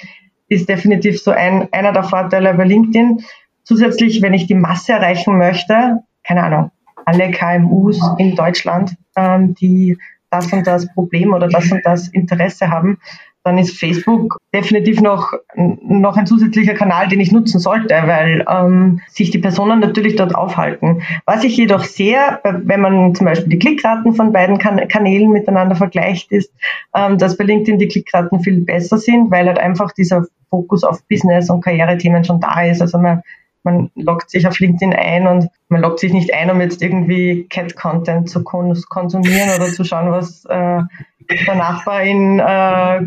ist 0.47 0.67
definitiv 0.67 1.21
so 1.21 1.31
ein, 1.31 1.67
einer 1.71 1.93
der 1.93 2.03
Vorteile 2.03 2.53
bei 2.55 2.63
LinkedIn. 2.63 3.21
Zusätzlich, 3.63 4.21
wenn 4.21 4.33
ich 4.33 4.47
die 4.47 4.55
Masse 4.55 4.93
erreichen 4.93 5.37
möchte, 5.37 5.99
keine 6.23 6.43
Ahnung, 6.43 6.71
alle 7.05 7.31
KMUs 7.31 7.99
in 8.17 8.35
Deutschland, 8.35 8.95
ähm, 9.15 9.53
die 9.53 9.97
das 10.29 10.51
und 10.51 10.65
das 10.67 10.91
Problem 10.93 11.33
oder 11.33 11.47
das 11.47 11.71
und 11.71 11.81
das 11.85 12.07
Interesse 12.09 12.69
haben, 12.69 12.99
dann 13.47 13.57
ist 13.57 13.79
Facebook 13.79 14.39
definitiv 14.53 14.99
noch, 14.99 15.31
noch 15.55 16.17
ein 16.17 16.27
zusätzlicher 16.27 16.73
Kanal, 16.73 17.07
den 17.07 17.21
ich 17.21 17.31
nutzen 17.31 17.59
sollte, 17.59 17.95
weil 18.05 18.45
ähm, 18.49 18.99
sich 19.07 19.31
die 19.31 19.37
Personen 19.37 19.79
natürlich 19.79 20.17
dort 20.17 20.35
aufhalten. 20.35 21.01
Was 21.25 21.45
ich 21.45 21.55
jedoch 21.55 21.85
sehe, 21.85 22.41
wenn 22.43 22.81
man 22.81 23.15
zum 23.15 23.25
Beispiel 23.25 23.47
die 23.47 23.59
Klickraten 23.59 24.13
von 24.15 24.33
beiden 24.33 24.57
kan 24.57 24.85
Kanälen 24.89 25.31
miteinander 25.31 25.75
vergleicht, 25.75 26.29
ist, 26.33 26.51
ähm, 26.93 27.17
dass 27.17 27.37
bei 27.37 27.45
LinkedIn 27.45 27.79
die 27.79 27.87
Klickraten 27.87 28.41
viel 28.41 28.65
besser 28.65 28.97
sind, 28.97 29.31
weil 29.31 29.47
halt 29.47 29.59
einfach 29.59 29.93
dieser 29.93 30.25
Fokus 30.49 30.83
auf 30.83 31.01
Business 31.07 31.49
und 31.49 31.63
Karrierethemen 31.63 32.25
schon 32.25 32.41
da 32.41 32.63
ist. 32.63 32.81
Also 32.81 32.97
man 32.97 33.21
man 33.67 33.91
loggt 33.95 34.29
sich 34.29 34.47
auf 34.47 34.59
LinkedIn 34.59 34.93
ein 34.93 35.27
und 35.27 35.49
man 35.67 35.81
loggt 35.81 35.99
sich 35.99 36.13
nicht 36.13 36.33
ein, 36.33 36.49
um 36.49 36.61
jetzt 36.61 36.81
irgendwie 36.81 37.45
Cat-Content 37.49 38.29
zu 38.29 38.41
konsumieren 38.41 39.49
oder 39.55 39.67
zu 39.67 39.83
schauen, 39.83 40.09
was 40.09 40.45
äh, 40.45 40.81
der 41.29 41.55
Nachbar 41.55 42.03
in, 42.03 42.39
äh, 42.39 42.97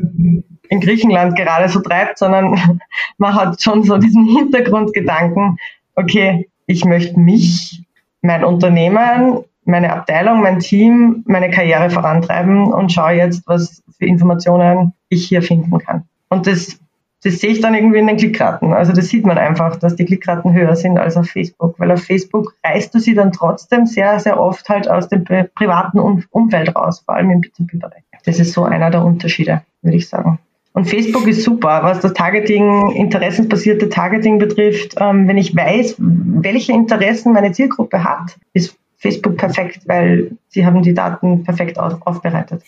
in 0.68 0.80
Griechenland 0.80 1.34
gerade 1.34 1.70
so 1.70 1.80
treibt, 1.80 2.18
sondern 2.18 2.60
man 3.18 3.34
hat 3.34 3.62
schon 3.62 3.84
so 3.84 3.96
diesen 3.96 4.26
Hintergrundgedanken, 4.26 5.56
okay, 5.94 6.46
ich 6.66 6.84
möchte 6.84 7.18
mich, 7.18 7.82
mein 8.20 8.44
Unternehmen, 8.44 9.44
meine 9.64 9.90
Abteilung, 9.94 10.42
mein 10.42 10.58
Team, 10.58 11.24
meine 11.26 11.48
Karriere 11.48 11.88
vorantreiben 11.88 12.70
und 12.70 12.92
schaue 12.92 13.12
jetzt, 13.12 13.44
was 13.46 13.82
für 13.98 14.04
Informationen 14.04 14.92
ich 15.08 15.26
hier 15.26 15.40
finden 15.40 15.78
kann. 15.78 16.04
Und 16.28 16.46
das 16.46 16.78
das 17.22 17.38
sehe 17.38 17.50
ich 17.50 17.60
dann 17.60 17.74
irgendwie 17.74 17.98
in 17.98 18.06
den 18.06 18.16
Klickraten. 18.16 18.72
Also 18.72 18.92
das 18.92 19.08
sieht 19.08 19.26
man 19.26 19.36
einfach, 19.36 19.76
dass 19.76 19.94
die 19.94 20.06
Klickraten 20.06 20.54
höher 20.54 20.74
sind 20.74 20.98
als 20.98 21.16
auf 21.16 21.26
Facebook, 21.26 21.78
weil 21.78 21.90
auf 21.90 22.02
Facebook 22.02 22.54
reißt 22.64 22.94
du 22.94 22.98
sie 22.98 23.14
dann 23.14 23.32
trotzdem 23.32 23.86
sehr, 23.86 24.18
sehr 24.20 24.40
oft 24.40 24.68
halt 24.68 24.88
aus 24.88 25.08
dem 25.08 25.24
privaten 25.24 25.98
Umfeld 25.98 26.74
raus, 26.74 27.02
vor 27.04 27.16
allem 27.16 27.30
im 27.30 27.40
B2B-Bereich. 27.42 28.02
Das 28.24 28.38
ist 28.38 28.52
so 28.52 28.64
einer 28.64 28.90
der 28.90 29.04
Unterschiede, 29.04 29.62
würde 29.82 29.96
ich 29.96 30.08
sagen. 30.08 30.38
Und 30.72 30.88
Facebook 30.88 31.26
ist 31.26 31.42
super, 31.42 31.80
was 31.82 32.00
das 32.00 32.14
Targeting, 32.14 32.92
interessensbasierte 32.92 33.88
Targeting 33.88 34.38
betrifft. 34.38 34.94
Ähm, 34.98 35.26
wenn 35.26 35.36
ich 35.36 35.54
weiß, 35.54 35.96
welche 35.98 36.72
Interessen 36.72 37.32
meine 37.32 37.52
Zielgruppe 37.52 38.04
hat, 38.04 38.38
ist 38.52 38.76
Facebook 38.96 39.36
perfekt, 39.36 39.80
weil 39.86 40.30
sie 40.48 40.64
haben 40.64 40.82
die 40.82 40.94
Daten 40.94 41.42
perfekt 41.42 41.78
auf, 41.78 41.96
aufbereitet. 42.06 42.62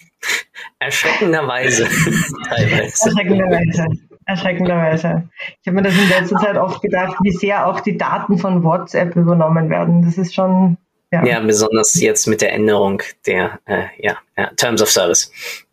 Erschreckenderweise 0.79 1.85
teilweise. 2.49 3.07
Erschreckenderweise 3.07 3.87
erschreckenderweise. 4.27 5.29
Ich 5.61 5.67
habe 5.67 5.77
mir 5.77 5.83
das 5.83 5.95
in 5.95 6.09
letzter 6.09 6.37
Zeit 6.37 6.57
oft 6.57 6.83
gedacht, 6.83 7.17
wie 7.23 7.33
sehr 7.33 7.67
auch 7.67 7.81
die 7.81 7.97
Daten 7.97 8.39
von 8.39 8.63
WhatsApp 8.63 9.17
übernommen 9.17 9.71
werden. 9.71 10.03
Das 10.05 10.19
ist 10.19 10.35
schon. 10.35 10.77
Ja, 11.11 11.25
ja 11.25 11.41
besonders 11.41 12.01
jetzt 12.01 12.27
mit 12.27 12.41
der 12.41 12.53
Änderung 12.53 13.03
der 13.27 13.59
äh, 13.67 13.85
ja, 13.99 14.17
ja, 14.37 14.51
Terms 14.57 14.81
of 14.81 14.91
Service. 14.91 15.31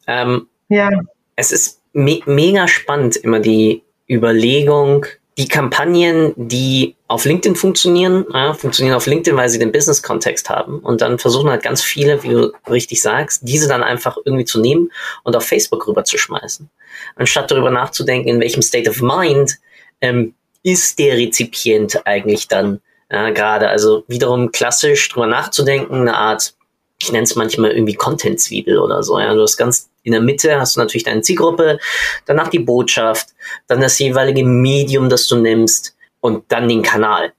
Ähm, 0.07 0.47
ja. 0.67 0.89
Es 1.35 1.51
ist 1.51 1.81
me 1.93 2.19
mega 2.25 2.67
spannend, 2.67 3.15
immer 3.15 3.39
die 3.39 3.83
Überlegung, 4.09 5.05
die 5.37 5.47
Kampagnen, 5.47 6.33
die 6.35 6.95
auf 7.09 7.25
LinkedIn 7.25 7.55
funktionieren, 7.55 8.23
ja, 8.31 8.53
funktionieren 8.53 8.95
auf 8.95 9.07
LinkedIn, 9.07 9.35
weil 9.35 9.49
sie 9.49 9.57
den 9.57 9.71
Business-Kontext 9.71 10.47
haben. 10.47 10.77
Und 10.79 11.01
dann 11.01 11.17
versuchen 11.17 11.49
halt 11.49 11.63
ganz 11.63 11.81
viele, 11.81 12.21
wie 12.21 12.29
du 12.29 12.53
richtig 12.69 13.01
sagst, 13.01 13.41
diese 13.43 13.67
dann 13.67 13.81
einfach 13.81 14.15
irgendwie 14.23 14.45
zu 14.45 14.61
nehmen 14.61 14.91
und 15.23 15.35
auf 15.35 15.43
Facebook 15.43 15.87
rüberzuschmeißen. 15.87 16.69
Anstatt 17.15 17.49
darüber 17.49 17.71
nachzudenken, 17.71 18.29
in 18.29 18.39
welchem 18.39 18.61
State 18.61 18.87
of 18.87 19.01
Mind 19.01 19.57
ähm, 20.01 20.35
ist 20.61 20.99
der 20.99 21.17
Rezipient 21.17 22.05
eigentlich 22.05 22.47
dann 22.47 22.79
äh, 23.09 23.33
gerade. 23.33 23.69
Also 23.69 24.03
wiederum 24.07 24.51
klassisch 24.51 25.09
drüber 25.09 25.25
nachzudenken, 25.25 26.01
eine 26.01 26.15
Art, 26.15 26.53
ich 27.01 27.11
nenne 27.11 27.23
es 27.23 27.35
manchmal 27.35 27.71
irgendwie 27.71 27.95
Content-Zwiebel 27.95 28.77
oder 28.77 29.01
so. 29.01 29.19
Ja. 29.19 29.33
Du 29.33 29.41
hast 29.41 29.57
ganz 29.57 29.89
in 30.03 30.11
der 30.11 30.21
Mitte 30.21 30.59
hast 30.59 30.75
du 30.75 30.79
natürlich 30.79 31.03
deine 31.05 31.21
Zielgruppe, 31.21 31.79
danach 32.27 32.49
die 32.49 32.59
Botschaft, 32.59 33.29
dann 33.67 33.81
das 33.81 33.97
jeweilige 33.97 34.43
Medium, 34.45 35.09
das 35.09 35.27
du 35.27 35.37
nimmst 35.37 35.95
und 36.21 36.51
dann 36.51 36.67
den 36.67 36.81
Kanal. 36.81 37.33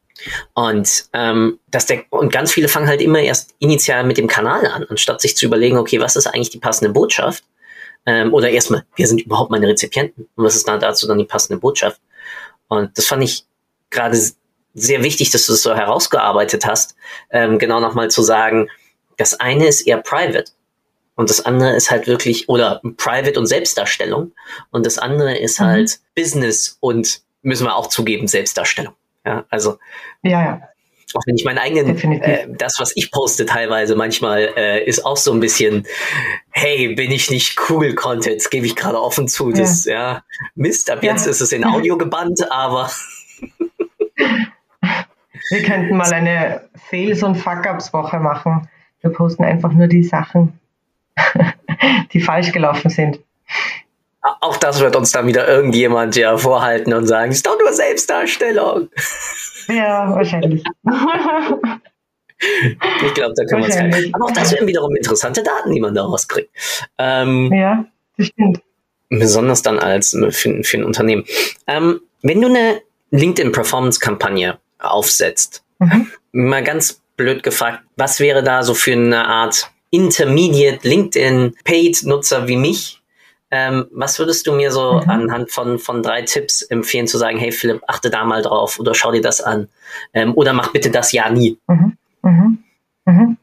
Und, 0.55 1.07
ähm, 1.13 1.59
dass 1.71 1.87
der, 1.87 2.05
und 2.11 2.33
ganz 2.33 2.53
viele 2.53 2.69
fangen 2.69 2.89
halt 2.89 3.01
immer 3.01 3.21
erst 3.21 3.55
initial 3.59 4.05
mit 4.05 4.19
dem 4.19 4.29
Kanal 4.29 4.67
an, 4.67 4.85
anstatt 4.89 5.21
sich 5.21 5.37
zu 5.37 5.47
überlegen, 5.47 5.79
okay, 5.79 6.01
was 6.01 6.17
ist 6.17 6.27
eigentlich 6.27 6.51
die 6.51 6.59
passende 6.59 6.93
Botschaft? 6.93 7.45
Ähm, 8.07 8.33
oder 8.35 8.51
erstmal, 8.51 8.85
wer 8.97 9.07
sind 9.07 9.23
überhaupt 9.23 9.51
meine 9.51 9.69
Rezipienten? 9.69 10.29
Und 10.35 10.45
was 10.45 10.57
ist 10.57 10.69
dann 10.69 10.81
dazu 10.81 11.07
dann 11.07 11.19
die 11.19 11.25
passende 11.25 11.59
Botschaft? 11.59 12.01
Und 12.69 12.97
das 12.99 13.07
fand 13.07 13.25
ich 13.25 13.45
gerade 13.89 14.19
sehr 14.75 15.03
wichtig, 15.03 15.31
dass 15.31 15.47
du 15.47 15.53
das 15.53 15.63
so 15.63 15.75
herausgearbeitet 15.75 16.65
hast, 16.67 16.95
ähm, 17.31 17.59
genau 17.59 17.81
nochmal 17.81 18.11
zu 18.11 18.23
sagen, 18.23 18.69
das 19.17 19.39
eine 19.41 19.67
ist 19.67 19.83
eher 19.83 19.99
private. 19.99 20.45
Und 21.17 21.29
das 21.29 21.45
andere 21.45 21.77
ist 21.77 21.91
halt 21.91 22.07
wirklich, 22.07 22.49
oder 22.49 22.81
Private 22.97 23.39
und 23.39 23.47
Selbstdarstellung. 23.47 24.33
Und 24.71 24.87
das 24.87 24.97
andere 24.97 25.37
ist 25.37 25.61
mhm. 25.61 25.65
halt 25.65 26.01
Business 26.15 26.79
und 26.81 27.21
müssen 27.43 27.67
wir 27.67 27.77
auch 27.77 27.89
zugeben, 27.89 28.27
Selbstdarstellung. 28.27 28.95
Ja, 29.25 29.45
also. 29.51 29.79
Ja, 30.23 30.43
ja. 30.43 30.63
Auch 31.15 31.23
wenn 31.27 31.35
ich 31.35 31.45
meinen 31.45 31.59
eigenen, 31.59 31.99
äh, 32.23 32.47
das, 32.57 32.79
was 32.79 32.93
ich 32.95 33.11
poste 33.11 33.45
teilweise 33.45 33.97
manchmal, 33.97 34.53
äh, 34.57 34.85
ist 34.85 35.05
auch 35.05 35.17
so 35.17 35.33
ein 35.33 35.41
bisschen, 35.41 35.85
hey, 36.51 36.95
bin 36.95 37.11
ich 37.11 37.31
nicht 37.31 37.59
cool 37.69 37.97
Content, 37.97 38.49
gebe 38.51 38.67
ich 38.67 38.77
gerade 38.77 39.01
offen 39.01 39.27
zu. 39.27 39.51
Das, 39.51 39.87
ja, 39.87 39.95
ja 39.95 40.23
Mist, 40.55 40.89
ab 40.89 41.03
jetzt 41.03 41.27
ist 41.27 41.41
es 41.41 41.51
in 41.51 41.65
Audio 41.65 41.99
gebannt, 41.99 42.41
aber. 42.51 42.91
Wir 45.51 45.63
könnten 45.65 45.97
mal 45.97 46.13
eine 46.13 46.69
Fails- 46.89 47.25
und 47.25 47.35
Fuck-Ups-Woche 47.35 48.21
machen. 48.21 48.69
Wir 49.01 49.11
posten 49.11 49.43
einfach 49.43 49.73
nur 49.73 49.89
die 49.89 50.05
Sachen, 50.05 50.61
die 52.13 52.21
falsch 52.21 52.53
gelaufen 52.53 52.89
sind. 52.89 53.19
Auch 54.23 54.57
das 54.59 54.81
wird 54.81 54.97
uns 54.97 55.13
dann 55.13 55.27
wieder 55.27 55.49
irgendjemand 55.49 56.15
ja 56.17 56.37
vorhalten 56.37 56.93
und 56.93 57.07
sagen, 57.07 57.33
ist 57.33 57.47
doch 57.47 57.59
nur 57.59 57.73
Selbstdarstellung. 57.73 58.89
Ja, 59.69 60.15
wahrscheinlich. 60.15 60.63
ich 62.39 63.15
glaube, 63.15 63.35
da 63.35 63.45
können 63.45 63.67
wir 63.67 63.67
uns. 63.67 64.15
Aber 64.15 64.27
auch 64.27 64.33
das 64.33 64.53
wären 64.53 64.67
wiederum 64.67 64.95
interessante 64.95 65.43
Daten, 65.43 65.73
die 65.73 65.81
man 65.81 65.95
daraus 65.95 66.29
kriegt. 66.29 66.51
Ähm, 66.99 67.51
ja, 67.53 67.87
das 68.19 68.27
stimmt. 68.27 68.61
Besonders 69.09 69.63
dann 69.63 69.79
als 69.79 70.11
für, 70.31 70.63
für 70.63 70.77
ein 70.77 70.85
Unternehmen. 70.85 71.25
Ähm, 71.67 72.01
wenn 72.23 72.41
du 72.41 72.49
eine 72.49 72.83
LinkedIn-Performance-Kampagne 73.11 74.59
aufsetzt, 74.79 75.65
mhm. 75.79 76.11
mal 76.33 76.63
ganz 76.63 77.01
blöd 77.17 77.43
gefragt, 77.43 77.83
was 77.97 78.21
wäre 78.21 78.43
da 78.43 78.63
so 78.63 78.75
für 78.75 78.93
eine 78.93 79.27
Art 79.27 79.71
Intermediate 79.91 80.87
LinkedIn 80.87 81.55
Paid 81.65 82.05
Nutzer 82.05 82.47
wie 82.49 82.57
mich. 82.57 83.00
Ähm, 83.51 83.87
was 83.93 84.19
würdest 84.19 84.47
du 84.47 84.53
mir 84.53 84.71
so 84.71 85.01
mhm. 85.05 85.11
anhand 85.11 85.51
von, 85.51 85.79
von 85.79 86.03
drei 86.03 86.23
Tipps 86.23 86.63
empfehlen, 86.63 87.07
zu 87.07 87.19
sagen, 87.19 87.39
hey 87.39 87.53
Philipp, 87.53 87.83
achte 87.89 88.11
da 88.11 88.25
mal 88.25 88.43
drauf 88.43 88.79
oder 88.79 88.95
schau 88.95 89.11
dir 89.11 89.21
das 89.21 89.41
an 89.41 89.69
ähm, 90.15 90.35
oder 90.35 90.53
mach 90.53 90.73
bitte 90.73 90.91
das 90.91 91.13
ja 91.13 91.29
nie? 91.31 91.59
Mhm. 91.67 91.97
Mhm. 92.23 92.59
mhm. 93.07 93.37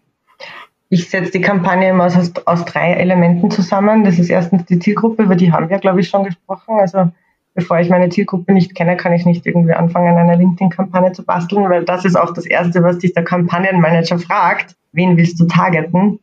Ich 0.90 1.10
setze 1.10 1.32
die 1.32 1.42
Kampagne 1.42 1.90
immer 1.90 2.06
aus, 2.06 2.32
aus 2.46 2.64
drei 2.64 2.94
Elementen 2.94 3.52
zusammen. 3.52 4.06
Das 4.06 4.18
ist 4.18 4.30
erstens 4.30 4.64
die 4.66 4.80
Zielgruppe, 4.80 5.24
über 5.24 5.36
die 5.36 5.52
haben 5.52 5.70
wir, 5.70 5.80
glaube 5.80 6.00
ich, 6.00 6.08
schon 6.08 6.24
gesprochen. 6.24 6.80
Also 6.80 7.12
bevor 7.56 7.80
ich 7.82 7.90
meine 7.90 8.08
Zielgruppe 8.08 8.54
nicht 8.54 8.74
kenne, 8.74 8.96
kann 8.96 9.12
ich 9.12 9.26
nicht 9.26 9.46
irgendwie 9.46 9.74
anfangen, 9.74 10.16
eine 10.16 10.38
LinkedIn-Kampagne 10.38 11.12
zu 11.12 11.26
basteln, 11.26 11.70
weil 11.70 11.84
das 11.84 12.06
ist 12.06 12.16
auch 12.16 12.34
das 12.34 12.46
Erste, 12.46 12.84
was 12.84 13.00
dich 13.00 13.14
der 13.14 13.26
Kampagnenmanager 13.26 14.18
fragt 14.18 14.78
wen 14.98 15.16
willst 15.16 15.40
du 15.40 15.46
targeten? 15.46 16.20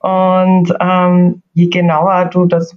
Und 0.00 0.74
ähm, 0.80 1.42
je 1.52 1.68
genauer 1.68 2.26
du 2.26 2.46
das 2.46 2.76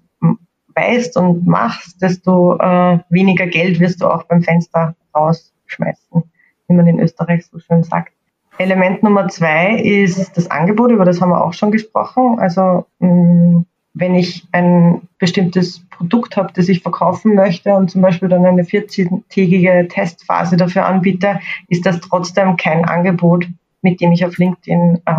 weißt 0.78 1.18
und 1.18 1.48
machst, 1.48 2.02
desto 2.02 2.58
äh, 2.58 3.00
weniger 3.10 3.48
Geld 3.48 3.80
wirst 3.80 4.02
du 4.02 4.08
auch 4.08 4.24
beim 4.24 4.44
Fenster 4.44 4.96
rausschmeißen, 5.16 6.24
wie 6.68 6.74
man 6.74 6.88
in 6.88 7.00
Österreich 7.00 7.46
so 7.46 7.60
schön 7.60 7.84
sagt. 7.84 8.14
Element 8.60 9.04
Nummer 9.04 9.28
zwei 9.28 9.80
ist 9.80 10.36
das 10.38 10.50
Angebot, 10.50 10.92
über 10.92 11.06
das 11.06 11.22
haben 11.22 11.30
wir 11.30 11.44
auch 11.44 11.54
schon 11.54 11.72
gesprochen. 11.72 12.40
Also 12.40 12.86
mh, 13.00 13.64
wenn 13.94 14.16
ich 14.16 14.48
ein 14.52 15.02
bestimmtes 15.20 15.84
Produkt 15.90 16.38
habe, 16.38 16.54
das 16.54 16.70
ich 16.70 16.82
verkaufen 16.82 17.36
möchte 17.36 17.74
und 17.74 17.90
zum 17.90 18.02
Beispiel 18.02 18.30
dann 18.30 18.46
eine 18.46 18.64
14-tägige 18.64 19.88
Testphase 19.88 20.58
dafür 20.58 20.86
anbiete, 20.86 21.40
ist 21.68 21.86
das 21.86 22.00
trotzdem 22.02 22.58
kein 22.58 22.86
Angebot, 22.86 23.48
mit 23.82 24.02
dem 24.02 24.12
ich 24.12 24.26
auf 24.26 24.38
LinkedIn 24.38 25.02
äh, 25.06 25.14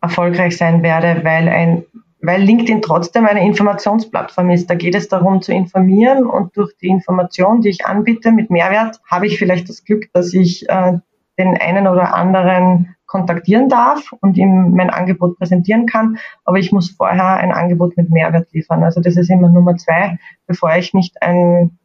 erfolgreich 0.00 0.56
sein 0.56 0.82
werde, 0.82 1.24
weil 1.24 1.48
ein 1.48 1.84
weil 2.22 2.42
LinkedIn 2.42 2.82
trotzdem 2.82 3.26
eine 3.26 3.44
Informationsplattform 3.44 4.50
ist. 4.50 4.68
Da 4.68 4.74
geht 4.74 4.94
es 4.94 5.08
darum 5.08 5.40
zu 5.40 5.52
informieren 5.52 6.26
und 6.26 6.56
durch 6.56 6.76
die 6.78 6.88
Information, 6.88 7.62
die 7.62 7.70
ich 7.70 7.86
anbiete 7.86 8.32
mit 8.32 8.50
Mehrwert, 8.50 9.00
habe 9.10 9.26
ich 9.26 9.38
vielleicht 9.38 9.68
das 9.68 9.84
Glück, 9.84 10.12
dass 10.12 10.34
ich 10.34 10.68
äh, 10.68 10.98
den 11.38 11.56
einen 11.56 11.86
oder 11.86 12.14
anderen 12.14 12.94
kontaktieren 13.06 13.68
darf 13.68 14.12
und 14.20 14.36
ihm 14.36 14.70
mein 14.72 14.90
Angebot 14.90 15.36
präsentieren 15.38 15.86
kann. 15.86 16.18
Aber 16.44 16.58
ich 16.58 16.70
muss 16.70 16.90
vorher 16.90 17.38
ein 17.38 17.52
Angebot 17.52 17.96
mit 17.96 18.10
Mehrwert 18.10 18.52
liefern. 18.52 18.84
Also 18.84 19.00
das 19.00 19.16
ist 19.16 19.30
immer 19.30 19.48
Nummer 19.48 19.76
zwei, 19.76 20.18
bevor 20.46 20.76
ich 20.76 20.94
nicht 20.94 21.20
ein, 21.22 21.78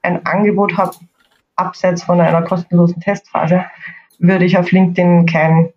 ein 0.00 0.24
Angebot 0.24 0.78
habe, 0.78 0.92
abseits 1.56 2.04
von 2.04 2.20
einer 2.20 2.42
kostenlosen 2.42 3.02
Testphase, 3.02 3.66
würde 4.18 4.44
ich 4.46 4.56
auf 4.56 4.70
LinkedIn 4.70 5.26
kein, 5.26 5.68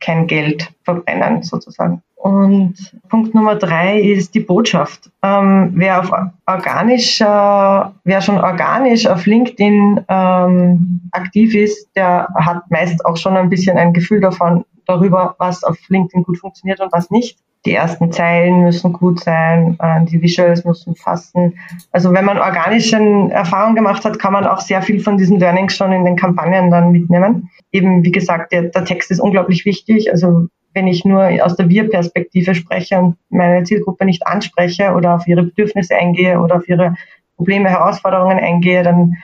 kein 0.00 0.26
Geld 0.26 0.72
verbrennen 0.84 1.42
sozusagen. 1.42 2.02
Und 2.24 2.74
Punkt 3.10 3.34
Nummer 3.34 3.56
drei 3.56 4.00
ist 4.00 4.34
die 4.34 4.40
Botschaft. 4.40 5.10
Ähm, 5.22 5.72
wer 5.74 6.00
auf 6.00 6.10
organisch, 6.46 7.20
äh, 7.20 7.24
wer 7.24 8.20
schon 8.22 8.38
organisch 8.38 9.06
auf 9.06 9.26
LinkedIn 9.26 10.00
ähm, 10.08 11.00
aktiv 11.12 11.54
ist, 11.54 11.94
der 11.94 12.28
hat 12.34 12.62
meist 12.70 13.04
auch 13.04 13.18
schon 13.18 13.36
ein 13.36 13.50
bisschen 13.50 13.76
ein 13.76 13.92
Gefühl 13.92 14.22
davon, 14.22 14.64
darüber, 14.86 15.34
was 15.38 15.64
auf 15.64 15.76
LinkedIn 15.88 16.22
gut 16.22 16.38
funktioniert 16.38 16.80
und 16.80 16.90
was 16.92 17.10
nicht. 17.10 17.36
Die 17.66 17.74
ersten 17.74 18.10
Zeilen 18.10 18.62
müssen 18.62 18.94
gut 18.94 19.20
sein, 19.20 19.76
äh, 19.78 20.06
die 20.06 20.22
Visuals 20.22 20.64
müssen 20.64 20.94
passen. 20.94 21.58
Also 21.92 22.14
wenn 22.14 22.24
man 22.24 22.38
organische 22.38 22.96
Erfahrungen 23.32 23.74
gemacht 23.76 24.02
hat, 24.06 24.18
kann 24.18 24.32
man 24.32 24.46
auch 24.46 24.62
sehr 24.62 24.80
viel 24.80 25.00
von 25.00 25.18
diesen 25.18 25.40
Learnings 25.40 25.76
schon 25.76 25.92
in 25.92 26.06
den 26.06 26.16
Kampagnen 26.16 26.70
dann 26.70 26.90
mitnehmen. 26.90 27.50
Eben, 27.70 28.02
wie 28.02 28.12
gesagt, 28.12 28.50
der, 28.52 28.62
der 28.62 28.86
Text 28.86 29.10
ist 29.10 29.20
unglaublich 29.20 29.66
wichtig. 29.66 30.10
Also 30.10 30.48
wenn 30.74 30.88
ich 30.88 31.04
nur 31.04 31.24
aus 31.44 31.56
der 31.56 31.68
Wir-Perspektive 31.68 32.54
spreche 32.54 32.98
und 32.98 33.16
meine 33.30 33.64
Zielgruppe 33.64 34.04
nicht 34.04 34.26
anspreche 34.26 34.92
oder 34.92 35.14
auf 35.14 35.26
ihre 35.26 35.44
Bedürfnisse 35.44 35.94
eingehe 35.96 36.40
oder 36.40 36.56
auf 36.56 36.68
ihre 36.68 36.94
Probleme, 37.36 37.70
Herausforderungen 37.70 38.38
eingehe, 38.38 38.82
dann, 38.82 39.14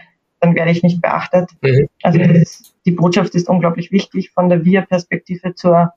dann 0.41 0.55
werde 0.55 0.71
ich 0.71 0.83
nicht 0.83 1.03
beachtet. 1.03 1.51
Mhm. 1.61 1.89
Also 2.03 2.21
ist, 2.21 2.75
die 2.87 2.93
Botschaft 2.93 3.35
ist 3.35 3.49
unglaublich 3.49 3.93
wichtig 3.93 4.31
von 4.31 4.49
der 4.49 4.65
Wir-Perspektive 4.65 5.55
zur 5.55 5.93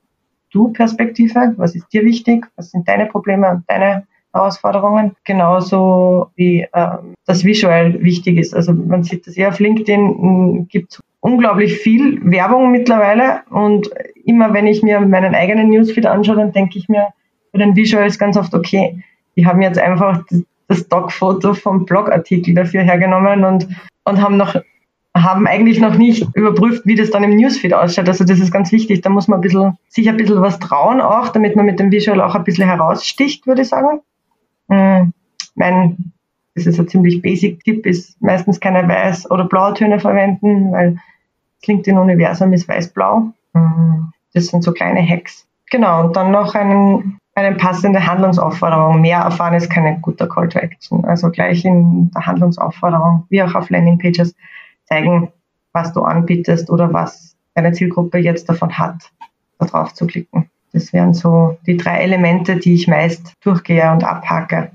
Du-Perspektive. 0.52 1.54
Was 1.58 1.76
ist 1.76 1.92
dir 1.94 2.04
wichtig? 2.04 2.46
Was 2.56 2.72
sind 2.72 2.88
deine 2.88 3.08
Probleme 3.08 3.50
und 3.50 3.64
deine 3.68 4.06
Herausforderungen? 4.34 5.16
Genauso 5.24 6.32
wie 6.36 6.68
ähm, 6.74 7.16
das 7.26 7.44
visuell 7.44 8.04
wichtig 8.04 8.38
ist. 8.38 8.54
Also 8.54 8.74
man 8.74 9.04
sieht 9.04 9.28
das 9.28 9.36
ja 9.36 9.50
auf 9.50 9.60
LinkedIn, 9.60 10.68
gibt 10.68 11.00
unglaublich 11.20 11.78
viel 11.78 12.20
Werbung 12.30 12.72
mittlerweile 12.72 13.44
und 13.50 13.90
immer 14.26 14.54
wenn 14.54 14.68
ich 14.68 14.84
mir 14.84 15.00
meinen 15.02 15.36
eigenen 15.36 15.70
Newsfeed 15.70 16.06
anschaue, 16.06 16.38
dann 16.38 16.52
denke 16.52 16.78
ich 16.78 16.90
mir 16.90 17.10
bei 17.52 17.60
den 17.60 17.76
Visuals 17.76 18.18
ganz 18.18 18.38
oft, 18.38 18.54
okay, 18.54 19.04
die 19.36 19.46
haben 19.46 19.62
jetzt 19.62 19.80
einfach 19.80 20.24
das 20.68 20.80
Stockfoto 20.80 21.54
vom 21.54 21.86
Blogartikel 21.86 22.54
dafür 22.54 22.82
hergenommen 22.82 23.44
und, 23.44 23.68
und 24.06 24.22
haben 24.22 24.38
noch 24.38 24.56
haben 25.16 25.46
eigentlich 25.46 25.80
noch 25.80 25.96
nicht 25.96 26.28
überprüft, 26.34 26.86
wie 26.86 26.96
das 26.96 27.12
dann 27.12 27.24
im 27.24 27.36
Newsfeed 27.36 27.74
ausschaut. 27.74 28.08
Also 28.08 28.24
das 28.24 28.40
ist 28.40 28.52
ganz 28.52 28.72
wichtig. 28.72 29.02
Da 29.02 29.10
muss 29.10 29.28
man 29.28 29.40
ein 29.40 29.42
bisschen, 29.42 29.78
sich 29.88 30.10
ein 30.10 30.18
bisschen 30.18 30.42
was 30.42 30.58
trauen 30.58 31.02
auch, 31.02 31.30
damit 31.30 31.56
man 31.56 31.66
mit 31.66 31.80
dem 31.80 31.92
Visual 31.92 32.20
auch 32.20 32.34
ein 32.34 32.44
bisschen 32.44 32.68
heraussticht, 32.68 33.46
würde 33.46 33.62
ich 33.62 33.70
sagen. 33.70 34.02
Hm, 34.70 35.14
mein, 35.54 36.14
das 36.56 36.66
ist 36.66 36.80
ein 36.80 36.88
ziemlich 36.88 37.22
basic 37.22 37.64
Tipp, 37.64 37.86
ist 37.86 38.20
meistens 38.22 38.60
keine 38.60 38.88
Weiß- 38.88 39.30
oder 39.30 39.46
Blautöne 39.46 40.00
verwenden, 40.00 40.72
weil 40.72 40.98
das 41.60 41.68
LinkedIn-Universum 41.68 42.52
ist 42.54 42.68
weiß-blau. 42.68 43.34
Hm, 43.54 44.13
das 44.34 44.48
sind 44.48 44.64
so 44.64 44.72
kleine 44.72 45.08
Hacks. 45.08 45.48
Genau, 45.72 46.06
und 46.06 46.16
dann 46.16 46.32
noch 46.32 46.54
einen, 46.56 47.18
eine 47.36 47.56
passende 47.56 48.06
Handlungsaufforderung. 48.06 49.02
Mehr 49.02 49.20
erfahren 49.20 49.54
ist 49.54 49.70
kein 49.70 50.02
guter 50.02 50.28
Call 50.28 50.50
to 50.50 50.60
Action. 50.60 51.04
Also 51.06 51.30
gleich 51.32 51.66
in 51.66 52.12
der 52.12 52.26
Handlungsaufforderung, 52.26 53.26
wie 53.30 53.42
auch 53.42 53.56
auf 53.56 53.70
Landingpages, 53.70 54.36
zeigen, 54.86 55.32
was 55.72 55.94
du 55.94 56.02
anbietest 56.02 56.70
oder 56.70 56.94
was 56.94 57.36
deine 57.56 57.72
Zielgruppe 57.72 58.18
jetzt 58.18 58.50
davon 58.50 58.78
hat, 58.78 59.12
da 59.60 59.66
drauf 59.66 59.94
zu 59.94 60.06
klicken. 60.06 60.50
Das 60.74 60.92
wären 60.92 61.14
so 61.14 61.58
die 61.66 61.78
drei 61.78 62.00
Elemente, 62.00 62.58
die 62.58 62.74
ich 62.74 62.88
meist 62.88 63.34
durchgehe 63.42 63.92
und 63.92 64.04
abhake, 64.04 64.72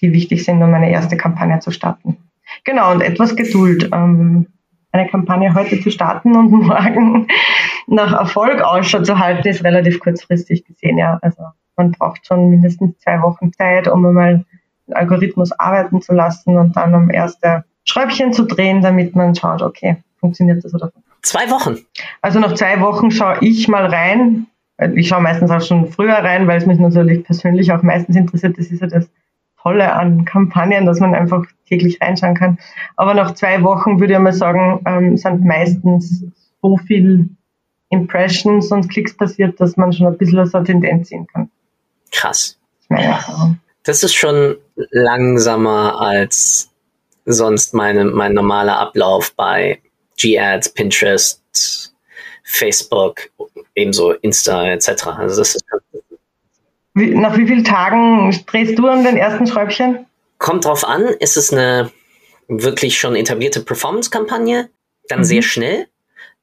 die 0.00 0.12
wichtig 0.12 0.44
sind, 0.44 0.62
um 0.62 0.72
eine 0.72 0.90
erste 0.90 1.16
Kampagne 1.16 1.58
zu 1.60 1.70
starten. 1.70 2.16
Genau, 2.64 2.92
und 2.92 3.02
etwas 3.02 3.36
Geduld. 3.36 3.90
Ähm, 3.92 4.46
eine 4.92 5.08
Kampagne 5.08 5.54
heute 5.54 5.80
zu 5.80 5.90
starten 5.90 6.34
und 6.34 6.50
morgen 6.66 7.26
nach 7.88 8.12
Erfolg 8.12 8.60
Ausschau 8.60 9.02
zu 9.02 9.18
halten, 9.18 9.48
ist 9.48 9.64
relativ 9.64 10.00
kurzfristig 10.00 10.64
gesehen, 10.64 10.98
ja. 10.98 11.18
Also 11.22 11.42
man 11.76 11.92
braucht 11.92 12.26
schon 12.26 12.50
mindestens 12.50 12.98
zwei 12.98 13.20
Wochen 13.22 13.52
Zeit, 13.52 13.88
um 13.88 14.04
einmal 14.04 14.44
den 14.86 14.94
Algorithmus 14.94 15.52
arbeiten 15.52 16.00
zu 16.02 16.12
lassen 16.12 16.56
und 16.56 16.76
dann 16.76 16.94
um 16.94 17.10
erste 17.10 17.64
Schräubchen 17.84 18.32
zu 18.32 18.44
drehen, 18.44 18.82
damit 18.82 19.16
man 19.16 19.34
schaut, 19.34 19.62
okay, 19.62 19.96
funktioniert 20.20 20.64
das 20.64 20.74
oder 20.74 20.86
nicht. 20.94 21.06
Zwei 21.22 21.50
Wochen. 21.50 21.78
Also 22.22 22.38
nach 22.38 22.54
zwei 22.54 22.80
Wochen 22.80 23.10
schaue 23.10 23.38
ich 23.40 23.68
mal 23.68 23.86
rein. 23.86 24.46
Ich 24.94 25.08
schaue 25.08 25.22
meistens 25.22 25.50
auch 25.50 25.60
schon 25.60 25.90
früher 25.90 26.14
rein, 26.14 26.46
weil 26.46 26.58
es 26.58 26.66
mich 26.66 26.78
natürlich 26.78 27.24
persönlich 27.24 27.72
auch 27.72 27.82
meistens 27.82 28.16
interessiert. 28.16 28.58
Das 28.58 28.66
ist 28.66 28.80
ja 28.80 28.86
das 28.86 29.10
Tolle 29.60 29.92
an 29.92 30.24
Kampagnen, 30.24 30.86
dass 30.86 31.00
man 31.00 31.14
einfach 31.14 31.44
täglich 31.66 32.00
reinschauen 32.00 32.34
kann. 32.34 32.58
Aber 32.96 33.14
nach 33.14 33.34
zwei 33.34 33.62
Wochen 33.62 33.98
würde 33.98 34.12
ich 34.12 34.18
mal 34.18 34.32
sagen, 34.32 34.80
ähm, 34.86 35.16
sind 35.16 35.44
meistens 35.44 36.24
so 36.62 36.76
viel 36.76 37.30
Impressions 37.90 38.70
und 38.70 38.88
Klicks 38.88 39.16
passiert, 39.16 39.60
dass 39.60 39.76
man 39.76 39.92
schon 39.92 40.06
ein 40.06 40.18
bisschen 40.18 40.38
aus 40.38 40.52
der 40.52 40.64
Tendenz 40.64 41.08
sehen 41.08 41.26
kann. 41.26 41.50
Krass. 42.12 42.58
Das 43.84 44.02
ist, 44.02 44.14
schon 44.14 44.56
langsamer 44.90 46.00
als 46.00 46.70
sonst 47.24 47.74
meine, 47.74 48.04
mein 48.04 48.34
normaler 48.34 48.78
Ablauf 48.78 49.34
bei 49.34 49.80
G-Ads, 50.18 50.70
Pinterest, 50.70 51.94
Facebook, 52.42 53.30
ebenso 53.74 54.12
Insta 54.12 54.66
etc. 54.70 55.06
Also 55.06 55.40
das 55.40 55.54
ist 55.54 55.64
wie, 56.94 57.14
nach 57.14 57.36
wie 57.36 57.46
vielen 57.46 57.64
Tagen 57.64 58.36
drehst 58.46 58.76
du 58.76 58.88
an 58.88 59.04
den 59.04 59.16
ersten 59.16 59.46
Schräubchen? 59.46 60.06
Kommt 60.38 60.64
drauf 60.64 60.84
an, 60.84 61.04
ist 61.20 61.36
es 61.36 61.52
eine 61.52 61.92
wirklich 62.48 62.98
schon 62.98 63.14
etablierte 63.14 63.60
Performance-Kampagne, 63.60 64.68
dann 65.08 65.20
mhm. 65.20 65.24
sehr 65.24 65.42
schnell. 65.42 65.86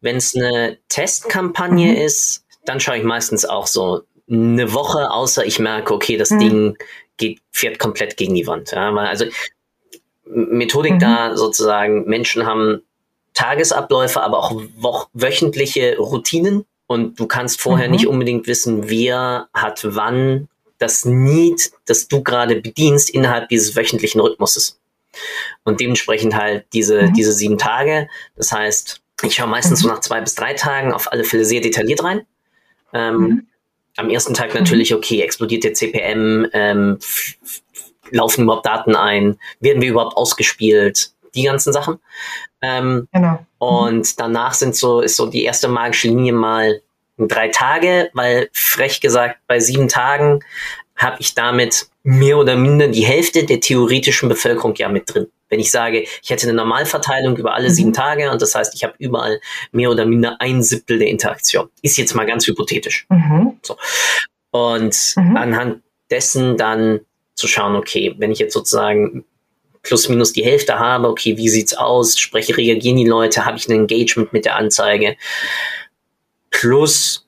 Wenn 0.06 0.18
es 0.18 0.36
eine 0.36 0.78
Testkampagne 0.88 1.92
mhm. 1.92 1.98
ist, 1.98 2.46
dann 2.64 2.80
schaue 2.80 2.98
ich 2.98 3.04
meistens 3.04 3.44
auch 3.44 3.66
so 3.66 4.04
eine 4.30 4.72
Woche, 4.72 5.10
außer 5.10 5.44
ich 5.46 5.58
merke, 5.58 5.96
okay, 5.96 6.16
das 6.16 6.30
mhm. 6.30 6.40
Ding 6.40 6.78
geht, 7.18 7.40
fährt 7.52 7.80
komplett 7.80 8.16
gegen 8.16 8.36
die 8.36 8.46
Wand. 8.46 8.70
Ja, 8.72 8.94
also 8.96 9.26
Methodik 10.26 10.94
mhm. 10.94 11.00
da 11.00 11.36
sozusagen, 11.36 12.06
Menschen 12.06 12.46
haben 12.46 12.84
Tagesabläufe, 13.34 14.22
aber 14.22 14.38
auch 14.38 15.10
wöchentliche 15.14 15.98
Routinen 15.98 16.66
und 16.86 17.20
du 17.20 17.26
kannst 17.26 17.60
vorher 17.60 17.88
mhm. 17.88 17.94
nicht 17.96 18.08
unbedingt 18.08 18.46
wissen, 18.46 18.88
wer 18.88 19.50
hat 19.56 19.82
wann 19.90 20.50
das 20.78 21.04
Need, 21.04 21.72
das 21.86 22.08
du 22.08 22.22
gerade 22.22 22.62
bedienst 22.62 23.10
innerhalb 23.10 23.50
dieses 23.50 23.76
wöchentlichen 23.76 24.22
Rhythmuses. 24.22 24.80
Und 25.64 25.80
dementsprechend 25.80 26.36
halt 26.36 26.68
diese, 26.74 27.04
mhm. 27.04 27.14
diese 27.14 27.32
sieben 27.32 27.58
Tage. 27.58 28.08
Das 28.36 28.52
heißt, 28.52 29.02
ich 29.24 29.36
schaue 29.36 29.48
meistens 29.48 29.80
so 29.80 29.88
mhm. 29.88 29.96
nach 29.96 30.02
zwei 30.02 30.22
bis 30.22 30.36
drei 30.36 30.54
Tagen 30.54 30.94
auf 30.94 31.12
alle 31.12 31.24
Fälle 31.24 31.46
sehr 31.46 31.62
detailliert 31.62 32.04
rein. 32.04 32.22
Ähm, 32.94 33.18
mhm. 33.18 33.48
am 33.98 34.10
ersten 34.10 34.34
Tag 34.34 34.54
natürlich, 34.54 34.94
okay, 34.94 35.22
explodiert 35.22 35.64
der 35.64 35.74
CPM, 35.74 36.48
ähm, 36.54 37.00
laufen 38.12 38.44
überhaupt 38.44 38.66
Daten 38.66 38.96
ein, 38.96 39.38
werden 39.60 39.82
wir 39.82 39.90
überhaupt 39.90 40.16
ausgespielt, 40.18 41.12
die 41.34 41.44
ganzen 41.44 41.74
Sachen. 41.74 42.00
Ähm, 42.62 43.08
genau. 43.12 43.32
Mhm. 43.34 43.46
Und 43.58 44.20
danach 44.20 44.54
sind 44.54 44.76
so, 44.76 45.02
ist 45.02 45.16
so 45.16 45.28
die 45.28 45.44
erste 45.44 45.68
magische 45.68 46.08
Linie 46.08 46.34
mal 46.34 46.82
drei 47.18 47.50
Tage, 47.50 48.10
weil 48.14 48.50
frech 48.54 49.02
gesagt, 49.02 49.40
bei 49.48 49.60
sieben 49.60 49.88
Tagen 49.88 50.42
habe 50.96 51.18
ich 51.20 51.34
damit 51.34 51.88
mehr 52.04 52.38
oder 52.38 52.56
minder 52.56 52.88
die 52.88 53.06
Hälfte 53.06 53.46
der 53.46 53.60
theoretischen 53.60 54.30
Bevölkerung 54.30 54.76
ja 54.76 54.90
mit 54.90 55.14
drin. 55.14 55.28
Wenn 55.50 55.60
ich 55.60 55.72
sage, 55.72 56.02
ich 56.02 56.30
hätte 56.30 56.48
eine 56.48 56.56
Normalverteilung 56.56 57.38
über 57.38 57.54
alle 57.54 57.70
mhm. 57.70 57.74
sieben 57.74 57.94
Tage 57.94 58.32
und 58.32 58.42
das 58.42 58.56
heißt, 58.56 58.74
ich 58.74 58.84
habe 58.84 58.96
überall 58.98 59.40
mehr 59.72 59.90
oder 59.92 60.06
minder 60.06 60.38
ein 60.40 60.64
Siebtel 60.64 61.00
der 61.00 61.08
Interaktion. 61.08 61.70
Ist 61.82 61.98
jetzt 61.98 62.16
mal 62.16 62.26
ganz 62.26 62.48
hypothetisch. 62.48 63.06
Mhm. 63.10 63.60
So. 63.62 63.78
Und 64.52 65.14
mhm. 65.16 65.38
anhand 65.38 65.84
dessen 66.10 66.58
dann 66.58 67.02
zu 67.36 67.48
schauen, 67.48 67.76
okay, 67.76 68.16
wenn 68.18 68.32
ich 68.32 68.40
jetzt 68.40 68.54
sozusagen 68.54 69.26
plus 69.84 70.10
minus 70.10 70.34
die 70.34 70.44
Hälfte 70.44 70.80
habe, 70.80 71.08
okay, 71.08 71.38
wie 71.38 71.50
sieht's 71.50 71.76
aus? 71.76 72.18
Spreche, 72.18 72.58
reagieren 72.58 72.98
die 72.98 73.06
Leute? 73.06 73.46
Habe 73.46 73.58
ich 73.58 73.68
ein 73.68 73.74
Engagement 73.74 74.34
mit 74.34 74.46
der 74.46 74.56
Anzeige? 74.56 75.16
Plus, 76.50 77.28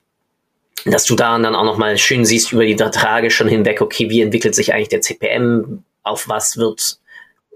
dass 0.84 1.04
du 1.04 1.14
da 1.14 1.38
dann 1.38 1.54
auch 1.54 1.64
nochmal 1.64 1.98
schön 1.98 2.24
siehst 2.24 2.52
über 2.52 2.64
die 2.64 2.76
Trage 2.76 3.30
schon 3.30 3.48
hinweg, 3.48 3.80
okay, 3.80 4.10
wie 4.10 4.20
entwickelt 4.20 4.54
sich 4.54 4.72
eigentlich 4.72 4.88
der 4.88 5.00
CPM? 5.00 5.84
Auf 6.02 6.28
was 6.28 6.56
wird 6.56 6.98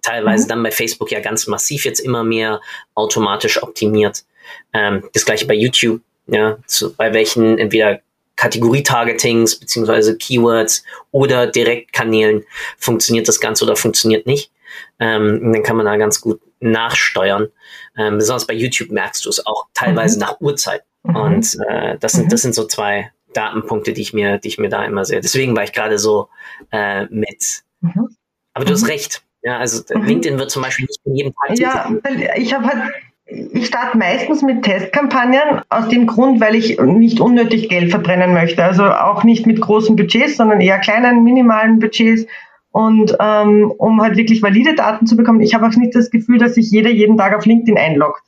teilweise 0.03 0.45
mhm. 0.45 0.49
dann 0.49 0.63
bei 0.63 0.71
Facebook 0.71 1.11
ja 1.11 1.21
ganz 1.21 1.47
massiv 1.47 1.85
jetzt 1.85 2.01
immer 2.01 2.25
mehr 2.25 2.61
automatisch 2.95 3.63
optimiert. 3.63 4.25
Ähm, 4.73 5.09
das 5.13 5.25
gleiche 5.25 5.47
bei 5.47 5.55
YouTube, 5.55 6.01
ja, 6.27 6.59
zu, 6.67 6.95
bei 6.95 7.13
welchen 7.13 7.59
entweder 7.59 8.01
Kategorie-Targetings 8.37 9.57
beziehungsweise 9.57 10.17
Keywords 10.17 10.85
oder 11.11 11.47
Direktkanälen 11.47 12.45
funktioniert 12.79 13.29
das 13.29 13.41
Ganze 13.41 13.65
oder 13.65 13.77
funktioniert 13.77 14.27
nicht. 14.27 14.51
Ähm, 14.99 15.53
dann 15.53 15.63
kann 15.63 15.77
man 15.77 15.87
da 15.87 15.97
ganz 15.97 16.21
gut 16.21 16.41
nachsteuern. 16.61 17.49
Ähm, 17.97 18.19
besonders 18.19 18.47
bei 18.47 18.55
YouTube 18.55 18.91
merkst 18.91 19.25
du 19.25 19.29
es 19.29 19.45
auch 19.47 19.67
teilweise 19.75 20.17
mhm. 20.17 20.21
nach 20.21 20.41
Uhrzeit. 20.41 20.83
Mhm. 21.03 21.17
Und 21.17 21.59
äh, 21.69 21.99
das 21.99 22.13
sind 22.13 22.25
mhm. 22.25 22.29
das 22.31 22.43
sind 22.43 22.55
so 22.55 22.67
zwei 22.67 23.13
Datenpunkte, 23.33 23.93
die 23.93 24.03
ich 24.03 24.13
mir, 24.13 24.39
die 24.39 24.49
ich 24.49 24.59
mir 24.59 24.69
da 24.69 24.85
immer 24.85 25.05
sehe. 25.05 25.21
Deswegen 25.21 25.55
war 25.57 25.65
ich 25.65 25.73
gerade 25.73 25.99
so 25.99 26.29
äh, 26.71 27.05
mit. 27.07 27.63
Mhm. 27.81 28.17
Aber 28.55 28.65
du 28.65 28.73
hast 28.73 28.83
mhm. 28.83 28.89
recht. 28.89 29.23
Ja, 29.43 29.59
also 29.59 29.83
LinkedIn 29.93 30.39
wird 30.39 30.51
zum 30.51 30.63
Beispiel 30.63 30.87
nicht 30.87 31.01
in 31.05 31.15
jedem 31.15 31.35
Tag. 31.35 31.59
Ja, 31.59 31.91
ich 32.37 32.55
habe 32.55 32.67
halt 32.67 32.93
ich 33.27 33.67
starte 33.67 33.97
meistens 33.97 34.43
mit 34.43 34.63
Testkampagnen 34.63 35.63
aus 35.71 35.89
dem 35.89 36.07
Grund, 36.07 36.41
weil 36.41 36.55
ich 36.55 36.79
nicht 36.79 37.21
unnötig 37.21 37.69
Geld 37.69 37.91
verbrennen 37.91 38.35
möchte. 38.35 38.63
Also 38.63 38.85
auch 38.85 39.25
nicht 39.25 39.47
mit 39.47 39.61
großen 39.61 39.97
Budgets, 39.97 40.37
sondern 40.37 40.61
eher 40.61 40.79
kleinen, 40.79 41.25
minimalen 41.25 41.79
Budgets. 41.79 42.27
Und 42.73 43.17
ähm, 43.21 43.73
um 43.79 44.01
halt 44.01 44.17
wirklich 44.17 44.43
valide 44.43 44.75
Daten 44.75 45.07
zu 45.07 45.17
bekommen, 45.17 45.41
ich 45.41 45.55
habe 45.55 45.67
auch 45.67 45.77
nicht 45.77 45.95
das 45.95 46.11
Gefühl, 46.11 46.39
dass 46.39 46.55
sich 46.55 46.71
jeder 46.71 46.91
jeden 46.91 47.17
Tag 47.17 47.37
auf 47.37 47.47
LinkedIn 47.47 47.79
einloggt. 47.79 48.23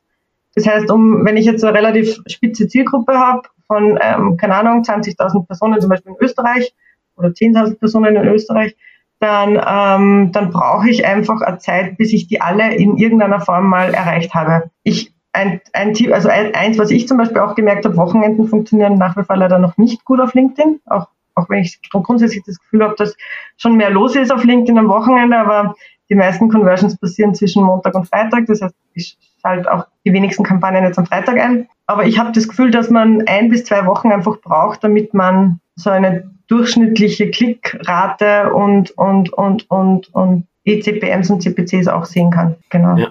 Das 0.55 0.67
heißt, 0.67 0.91
um, 0.91 1.25
wenn 1.25 1.37
ich 1.37 1.47
jetzt 1.47 1.61
so 1.61 1.67
eine 1.67 1.77
relativ 1.77 2.21
spitze 2.27 2.69
Zielgruppe 2.69 3.15
habe 3.15 3.43
von, 3.67 3.99
ähm, 4.01 4.37
keine 4.37 4.55
Ahnung, 4.55 4.83
20.000 4.83 5.47
Personen 5.47 5.81
zum 5.81 5.91
Beispiel 5.91 6.13
in 6.13 6.25
Österreich 6.25 6.75
oder 7.17 7.29
10.000 7.29 7.79
Personen 7.79 8.17
in 8.17 8.29
Österreich, 8.29 8.77
dann, 9.25 9.61
ähm, 9.67 10.33
dann 10.33 10.51
brauche 10.51 10.89
ich 10.89 11.07
einfach 11.07 11.41
eine 11.41 11.59
Zeit, 11.59 11.97
bis 11.97 12.13
ich 12.13 12.29
die 12.29 12.41
alle 12.41 12.75
in 12.75 12.97
irgendeiner 12.97 13.41
Form 13.41 13.69
mal 13.69 13.95
erreicht 13.95 14.35
habe. 14.35 14.71
Ich 14.83 15.13
ein, 15.33 15.61
ein 15.73 15.95
Tipp, 15.95 16.13
also 16.13 16.29
ein, 16.29 16.55
eins, 16.55 16.79
was 16.79 16.91
ich 16.91 17.09
zum 17.09 17.17
Beispiel 17.17 17.39
auch 17.39 17.55
gemerkt 17.55 17.85
habe, 17.85 17.97
Wochenenden 17.97 18.47
funktionieren 18.47 18.99
nach 18.99 19.17
wie 19.17 19.25
vor 19.25 19.37
leider 19.37 19.59
noch 19.59 19.77
nicht 19.79 20.05
gut 20.05 20.21
auf 20.21 20.35
LinkedIn, 20.35 20.81
auch, 20.87 21.09
auch 21.35 21.49
wenn 21.49 21.63
ich 21.63 21.81
grundsätzlich 21.91 22.43
das 22.47 22.59
Gefühl 22.61 22.85
habe, 22.85 22.95
dass 22.97 23.17
schon 23.57 23.77
mehr 23.77 23.91
los 23.91 24.15
ist 24.15 24.31
auf 24.31 24.45
LinkedIn 24.45 24.79
am 24.79 24.89
Wochenende, 24.89 25.37
aber 25.37 25.75
die 26.11 26.15
meisten 26.15 26.49
Conversions 26.49 26.99
passieren 26.99 27.35
zwischen 27.35 27.63
Montag 27.63 27.95
und 27.95 28.07
Freitag, 28.07 28.47
das 28.47 28.61
heißt, 28.61 28.75
ich 28.95 29.17
schalte 29.41 29.73
auch 29.73 29.87
die 30.05 30.13
wenigsten 30.13 30.45
Kampagnen 30.45 30.85
jetzt 30.85 30.99
am 30.99 31.07
Freitag 31.07 31.39
ein. 31.39 31.69
Aber 31.87 32.07
ich 32.07 32.19
habe 32.19 32.33
das 32.33 32.49
Gefühl, 32.49 32.71
dass 32.71 32.91
man 32.91 33.27
ein 33.27 33.49
bis 33.49 33.65
zwei 33.65 33.87
Wochen 33.87 34.13
einfach 34.13 34.41
braucht, 34.41 34.85
damit 34.85 35.15
man 35.15 35.61
so 35.77 35.91
eine 35.91 36.31
durchschnittliche 36.47 37.31
Klickrate 37.31 38.53
und, 38.53 38.91
und, 38.93 39.33
und, 39.33 39.71
und, 39.71 40.15
und 40.15 40.47
ECPMs 40.65 41.31
und 41.31 41.43
CPCs 41.43 41.89
auch 41.89 42.05
sehen 42.05 42.31
kann. 42.31 42.57
Genau. 42.71 42.97
Ja. 42.97 43.11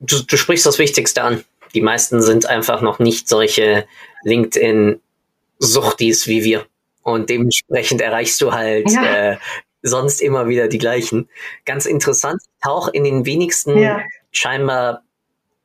Du, 0.00 0.16
du 0.26 0.36
sprichst 0.36 0.66
das 0.66 0.78
Wichtigste 0.78 1.22
an. 1.22 1.44
Die 1.74 1.82
meisten 1.82 2.22
sind 2.22 2.46
einfach 2.46 2.80
noch 2.80 2.98
nicht 2.98 3.28
solche 3.28 3.84
LinkedIn-Suchtis 4.24 6.26
wie 6.26 6.42
wir. 6.42 6.66
Und 7.02 7.30
dementsprechend 7.30 8.00
erreichst 8.00 8.40
du 8.40 8.52
halt 8.52 8.90
ja. 8.90 9.32
äh, 9.32 9.36
sonst 9.82 10.20
immer 10.20 10.48
wieder 10.48 10.68
die 10.68 10.78
gleichen. 10.78 11.28
Ganz 11.64 11.86
interessant, 11.86 12.42
tauch 12.62 12.88
in 12.88 13.04
den 13.04 13.24
wenigsten 13.24 13.78
ja. 13.78 14.02
scheinbar 14.30 15.02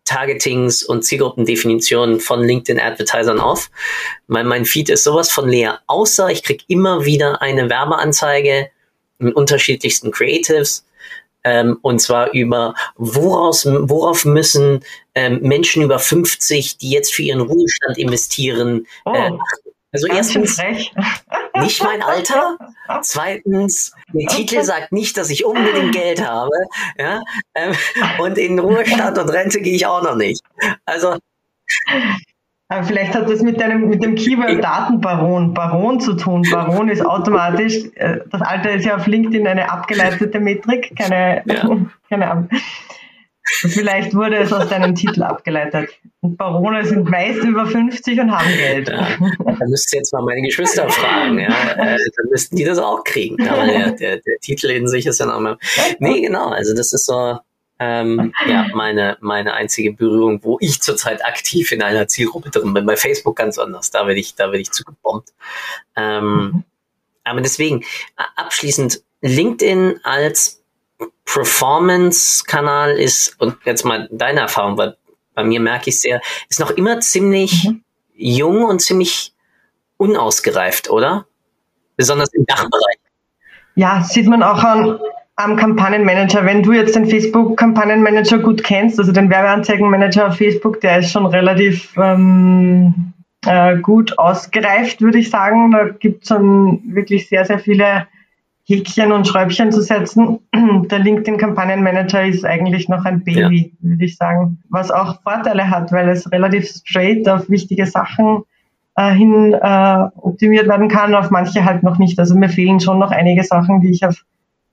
Targetings 0.05 0.83
und 0.83 1.03
Zielgruppendefinitionen 1.03 2.19
von 2.19 2.43
LinkedIn-Advertisern 2.43 3.39
auf. 3.39 3.71
Mein, 4.27 4.47
mein 4.47 4.65
Feed 4.65 4.89
ist 4.89 5.03
sowas 5.03 5.31
von 5.31 5.49
leer, 5.49 5.79
außer 5.87 6.29
ich 6.29 6.43
kriege 6.43 6.63
immer 6.67 7.05
wieder 7.05 7.41
eine 7.41 7.69
Werbeanzeige 7.69 8.69
in 9.19 9.33
unterschiedlichsten 9.33 10.11
Creatives. 10.11 10.85
Ähm, 11.43 11.77
und 11.81 11.99
zwar 11.99 12.31
über 12.33 12.73
woraus, 12.95 13.65
worauf 13.65 14.25
müssen 14.25 14.83
ähm, 15.13 15.41
Menschen 15.41 15.83
über 15.83 15.99
50, 15.99 16.77
die 16.77 16.89
jetzt 16.89 17.13
für 17.13 17.21
ihren 17.21 17.41
Ruhestand 17.41 17.97
investieren, 17.97 18.87
oh. 19.05 19.13
äh, 19.13 19.31
also 19.95 20.07
erstens 20.07 20.61
nicht 21.55 21.83
mein 21.83 22.01
Alter. 22.01 22.57
Zweitens, 23.01 23.93
der 24.13 24.27
Titel 24.27 24.61
sagt 24.61 24.91
nicht, 24.91 25.15
dass 25.15 25.29
ich 25.29 25.45
unbedingt 25.45 25.93
Geld 25.93 26.25
habe. 26.25 26.51
Ja? 26.97 27.21
Ähm, 27.55 27.73
und 28.19 28.37
in 28.37 28.59
Ruhestand 28.59 29.17
und 29.17 29.29
Rente 29.29 29.61
gehe 29.61 29.75
ich 29.75 29.85
auch 29.85 30.03
noch 30.03 30.15
nicht. 30.15 30.41
Also 30.85 31.17
aber 32.67 32.83
vielleicht 32.83 33.13
hat 33.13 33.29
das 33.29 33.41
mit, 33.41 33.61
deinem, 33.61 33.89
mit 33.89 34.03
dem 34.03 34.15
Keyword 34.15 34.63
Datenbaron, 34.63 35.53
Baron 35.53 35.99
zu 35.99 36.13
tun. 36.13 36.45
Baron 36.51 36.89
ist 36.89 37.05
automatisch, 37.05 37.85
äh, 37.95 38.19
das 38.31 38.41
Alter 38.41 38.71
ist 38.71 38.85
ja 38.85 38.95
auf 38.95 39.05
LinkedIn 39.05 39.47
eine 39.47 39.71
abgeleitete 39.71 40.39
Metrik, 40.39 40.93
keine, 40.97 41.43
ja. 41.45 41.69
keine 42.09 42.49
Vielleicht 43.47 44.15
wurde 44.15 44.37
es 44.37 44.51
aus 44.51 44.67
deinem 44.69 44.95
Titel 44.95 45.21
abgeleitet. 45.21 45.89
Und 46.21 46.37
Barone 46.37 46.83
sind 46.83 47.07
meist 47.09 47.43
über 47.43 47.65
50 47.67 48.19
und 48.19 48.31
haben 48.31 48.49
Geld. 48.57 48.89
Ja, 48.89 49.07
da 49.19 49.65
müsst 49.67 49.93
ihr 49.93 49.99
jetzt 49.99 50.11
mal 50.13 50.23
meine 50.23 50.41
Geschwister 50.41 50.89
fragen. 50.89 51.39
Ja. 51.39 51.49
Äh, 51.73 51.97
dann 51.97 52.29
müssten 52.31 52.55
die 52.55 52.63
das 52.63 52.79
auch 52.79 53.03
kriegen. 53.03 53.47
Aber 53.47 53.65
der, 53.65 53.91
der, 53.91 54.17
der 54.17 54.37
Titel 54.41 54.71
in 54.71 54.87
sich 54.87 55.05
ist 55.05 55.19
ja 55.19 55.27
noch 55.27 55.39
mal. 55.39 55.57
Nee, 55.99 56.21
genau. 56.21 56.49
Also 56.49 56.73
das 56.73 56.91
ist 56.91 57.05
so 57.05 57.37
ähm, 57.77 58.33
ja, 58.47 58.67
meine, 58.73 59.17
meine 59.19 59.53
einzige 59.53 59.91
Berührung, 59.93 60.43
wo 60.43 60.57
ich 60.61 60.81
zurzeit 60.81 61.23
aktiv 61.25 61.71
in 61.71 61.81
einer 61.81 62.07
Zielgruppe 62.07 62.49
drin 62.49 62.73
bin. 62.73 62.85
Bei 62.85 62.95
Facebook 62.95 63.35
ganz 63.35 63.59
anders. 63.59 63.91
Da 63.91 64.07
werde 64.07 64.19
ich, 64.19 64.35
da 64.35 64.51
ich 64.53 64.71
zugebombt. 64.71 65.33
Ähm, 65.95 66.23
mhm. 66.25 66.63
Aber 67.23 67.41
deswegen, 67.41 67.83
abschließend, 68.35 69.03
LinkedIn 69.21 69.99
als 70.03 70.63
Performance-Kanal 71.25 72.91
ist, 72.91 73.39
und 73.41 73.57
jetzt 73.65 73.83
mal 73.83 74.07
deine 74.11 74.41
Erfahrung, 74.41 74.77
weil 74.77 74.95
bei 75.33 75.43
mir 75.43 75.59
merke 75.59 75.89
ich 75.89 75.99
sehr, 75.99 76.21
ist 76.49 76.59
noch 76.59 76.71
immer 76.71 76.99
ziemlich 77.01 77.65
mhm. 77.65 77.81
jung 78.13 78.63
und 78.63 78.81
ziemlich 78.81 79.33
unausgereift, 79.97 80.89
oder? 80.89 81.25
Besonders 81.97 82.33
im 82.33 82.45
Dachbereich. 82.45 82.99
Ja, 83.75 84.03
sieht 84.03 84.27
man 84.27 84.43
auch 84.43 84.63
an, 84.63 84.99
am 85.35 85.57
Kampagnenmanager. 85.57 86.45
Wenn 86.45 86.63
du 86.63 86.71
jetzt 86.71 86.95
den 86.95 87.07
Facebook-Kampagnenmanager 87.07 88.39
gut 88.39 88.63
kennst, 88.63 88.99
also 88.99 89.11
den 89.11 89.29
Werbeanzeigenmanager 89.29 90.27
auf 90.27 90.37
Facebook, 90.37 90.79
der 90.81 90.99
ist 90.99 91.11
schon 91.11 91.25
relativ 91.25 91.93
ähm, 91.97 93.13
äh, 93.45 93.77
gut 93.77 94.17
ausgereift, 94.17 95.01
würde 95.01 95.19
ich 95.19 95.29
sagen. 95.29 95.71
Da 95.71 95.89
gibt 95.89 96.23
es 96.23 96.29
schon 96.29 96.81
wirklich 96.85 97.27
sehr, 97.27 97.45
sehr 97.45 97.59
viele 97.59 98.07
Häkchen 98.67 99.11
und 99.11 99.27
Schräubchen 99.27 99.71
zu 99.71 99.81
setzen. 99.81 100.39
Der 100.89 100.99
LinkedIn-Kampagnenmanager 100.99 102.25
ist 102.25 102.45
eigentlich 102.45 102.89
noch 102.89 103.05
ein 103.05 103.23
Baby, 103.23 103.73
ja. 103.79 103.89
würde 103.89 104.05
ich 104.05 104.17
sagen, 104.17 104.59
was 104.69 104.91
auch 104.91 105.21
Vorteile 105.21 105.69
hat, 105.69 105.91
weil 105.91 106.09
es 106.09 106.31
relativ 106.31 106.67
straight 106.67 107.27
auf 107.29 107.49
wichtige 107.49 107.85
Sachen 107.85 108.43
äh, 108.95 109.11
hin 109.11 109.53
äh, 109.53 110.07
optimiert 110.17 110.67
werden 110.67 110.87
kann, 110.87 111.13
auf 111.13 111.29
manche 111.29 111.63
halt 111.63 111.83
noch 111.83 111.99
nicht. 111.99 112.17
Also 112.17 112.35
mir 112.35 112.49
fehlen 112.49 112.79
schon 112.79 112.97
noch 112.97 113.11
einige 113.11 113.43
Sachen, 113.43 113.81
die 113.81 113.91
ich 113.91 114.05
auf 114.05 114.23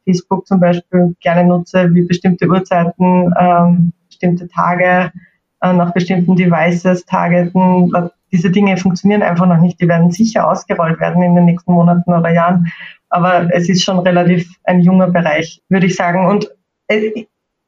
Facebook 0.05 0.47
zum 0.47 0.59
Beispiel 0.59 1.15
gerne 1.21 1.45
nutze, 1.47 1.91
wie 1.93 2.03
bestimmte 2.03 2.49
Uhrzeiten, 2.49 3.33
ähm, 3.39 3.93
bestimmte 4.09 4.49
Tage 4.49 5.13
äh, 5.63 5.73
nach 5.73 5.93
bestimmten 5.93 6.37
Devices 6.37 7.05
targeten. 7.07 7.93
Diese 8.31 8.51
Dinge 8.51 8.77
funktionieren 8.77 9.23
einfach 9.23 9.47
noch 9.47 9.59
nicht. 9.59 9.81
Die 9.81 9.89
werden 9.89 10.11
sicher 10.11 10.49
ausgerollt 10.51 11.01
werden 11.01 11.23
in 11.23 11.35
den 11.35 11.45
nächsten 11.45 11.73
Monaten 11.73 12.13
oder 12.13 12.31
Jahren 12.31 12.71
aber 13.13 13.49
es 13.53 13.69
ist 13.69 13.85
schon 13.85 13.99
relativ 14.01 14.49
ein 14.65 14.81
junger 14.81 15.09
Bereich, 15.09 15.63
würde 15.69 15.87
ich 15.87 15.97
sagen. 15.97 16.27
Und 16.27 16.51
äh, 16.89 17.27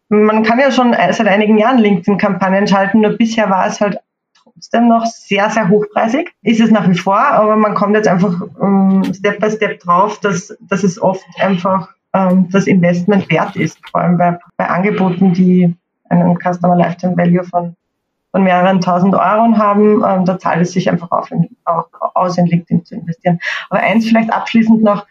man 0.09 0.43
kann 0.43 0.59
ja 0.59 0.71
schon 0.71 0.93
seit 0.93 1.27
einigen 1.27 1.59
Jahren 1.59 1.79
LinkedIn-Kampagnen 1.79 2.67
schalten, 2.67 3.03
nur 3.03 3.17
bisher 3.17 3.51
war 3.51 3.67
es 3.67 3.81
halt 3.81 3.99
trotzdem 4.35 4.89
noch 4.89 5.05
sehr, 5.07 5.51
sehr 5.51 5.69
hochpreisig. 5.69 6.33
Ist 6.43 6.61
es 6.61 6.71
nach 6.71 6.89
wie 6.89 6.97
vor, 6.97 7.19
aber 7.19 7.57
man 7.57 7.75
kommt 7.75 7.95
jetzt 7.95 8.09
einfach 8.09 8.41
ähm, 8.61 9.03
Step 9.13 9.39
by 9.39 9.51
Step 9.51 9.81
drauf, 9.81 10.19
dass, 10.21 10.57
dass 10.61 10.83
es 10.83 11.01
oft 11.01 11.25
einfach 11.39 11.91
ähm, 12.15 12.49
das 12.51 12.67
Investment 12.67 13.29
wert 13.31 13.57
ist, 13.57 13.79
vor 13.91 14.01
allem 14.01 14.17
bei, 14.17 14.39
bei 14.57 14.67
Angeboten, 14.67 15.35
die 15.35 15.75
einen 16.09 16.39
Customer 16.39 16.77
Lifetime 16.77 17.17
Value 17.17 17.45
von, 17.45 17.77
von 18.35 18.43
mehreren 18.43 18.81
tausend 18.81 19.15
Euro 19.15 19.57
haben. 19.57 20.03
Ähm, 20.05 20.25
da 20.25 20.37
zahlt 20.41 20.61
es 20.61 20.73
sich 20.73 20.91
einfach 20.91 21.13
auf, 21.13 21.31
auch 21.65 21.87
aus, 22.17 22.37
in 22.37 22.47
LinkedIn 22.47 22.85
zu 22.85 22.97
investieren. 22.97 23.39
Aber 23.71 23.81
eins 23.81 24.09
vielleicht 24.09 24.33
abschließend 24.33 24.83
noch, 24.83 25.07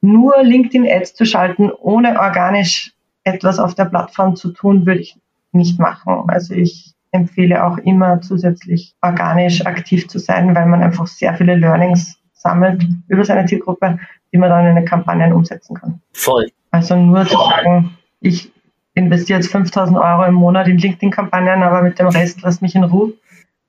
nur 0.00 0.42
LinkedIn-Ads 0.42 1.14
zu 1.14 1.26
schalten, 1.26 1.70
ohne 1.70 2.18
organisch 2.18 2.94
etwas 3.24 3.58
auf 3.58 3.74
der 3.74 3.84
Plattform 3.84 4.36
zu 4.36 4.52
tun, 4.52 4.86
würde 4.86 5.00
ich 5.00 5.18
nicht 5.52 5.78
machen. 5.78 6.24
Also 6.28 6.54
ich 6.54 6.94
empfehle 7.10 7.62
auch 7.62 7.76
immer 7.76 8.22
zusätzlich 8.22 8.94
organisch 9.02 9.66
aktiv 9.66 10.08
zu 10.08 10.18
sein, 10.18 10.54
weil 10.54 10.64
man 10.64 10.82
einfach 10.82 11.06
sehr 11.06 11.34
viele 11.34 11.56
Learnings 11.56 12.16
sammelt 12.32 12.86
über 13.06 13.22
seine 13.22 13.44
Zielgruppe, 13.44 13.98
die 14.32 14.38
man 14.38 14.48
dann 14.48 14.64
in 14.64 14.78
eine 14.78 14.86
Kampagne 14.86 15.34
umsetzen 15.34 15.76
kann. 15.76 16.00
Voll. 16.14 16.48
Also 16.70 16.96
nur 16.96 17.26
zu 17.26 17.36
sagen, 17.36 17.98
ich 18.20 18.50
investiere 18.94 19.38
jetzt 19.38 19.50
5000 19.50 19.96
Euro 19.98 20.24
im 20.24 20.34
Monat 20.34 20.68
in 20.68 20.78
LinkedIn-Kampagnen, 20.78 21.62
aber 21.62 21.82
mit 21.82 21.98
dem 21.98 22.08
Rest 22.08 22.42
lass 22.42 22.60
mich 22.60 22.74
in 22.74 22.84
Ruhe. 22.84 23.12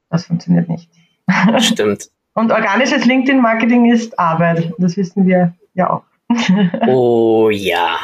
Das 0.09 0.25
funktioniert 0.25 0.69
nicht. 0.69 0.89
Stimmt. 1.59 2.09
Und 2.33 2.51
organisches 2.51 3.05
LinkedIn-Marketing 3.05 3.91
ist 3.91 4.17
Arbeit. 4.19 4.73
Das 4.77 4.97
wissen 4.97 5.27
wir 5.27 5.53
ja 5.75 5.89
auch 5.89 6.03
oh 6.87 7.49
ja. 7.49 7.99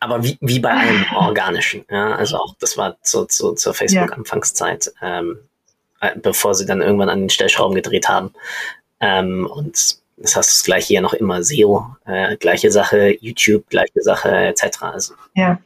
Aber 0.00 0.22
wie, 0.22 0.38
wie 0.40 0.60
bei 0.60 0.70
allem 0.70 1.04
Organischen. 1.14 1.84
Ja? 1.90 2.14
Also 2.14 2.36
auch 2.36 2.54
das 2.60 2.76
war 2.76 2.96
zu, 3.02 3.24
zu, 3.26 3.54
zur 3.54 3.74
Facebook-Anfangszeit, 3.74 4.92
ähm, 5.02 5.38
äh, 6.00 6.16
bevor 6.16 6.54
sie 6.54 6.66
dann 6.66 6.80
irgendwann 6.80 7.08
an 7.08 7.20
den 7.20 7.30
Stellschrauben 7.30 7.74
gedreht 7.74 8.08
haben. 8.08 8.32
Ähm, 9.00 9.46
und 9.46 9.98
das 10.16 10.36
hast 10.36 10.60
du 10.60 10.64
gleich 10.64 10.86
hier 10.86 11.00
noch 11.00 11.14
immer 11.14 11.42
SEO, 11.42 11.86
äh, 12.06 12.36
gleiche 12.36 12.70
Sache, 12.70 13.16
YouTube, 13.20 13.68
gleiche 13.68 14.00
Sache, 14.02 14.30
etc. 14.30 14.82
Also 14.82 15.14
ja. 15.34 15.58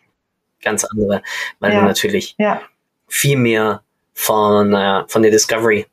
Ganz 0.62 0.84
andere, 0.84 1.22
weil 1.60 1.72
ja. 1.72 1.80
du 1.80 1.86
natürlich 1.86 2.34
ja. 2.38 2.62
viel 3.08 3.36
mehr 3.36 3.82
von, 4.14 4.74
äh, 4.74 5.04
von 5.08 5.22
der 5.22 5.30
Discovery 5.30 5.86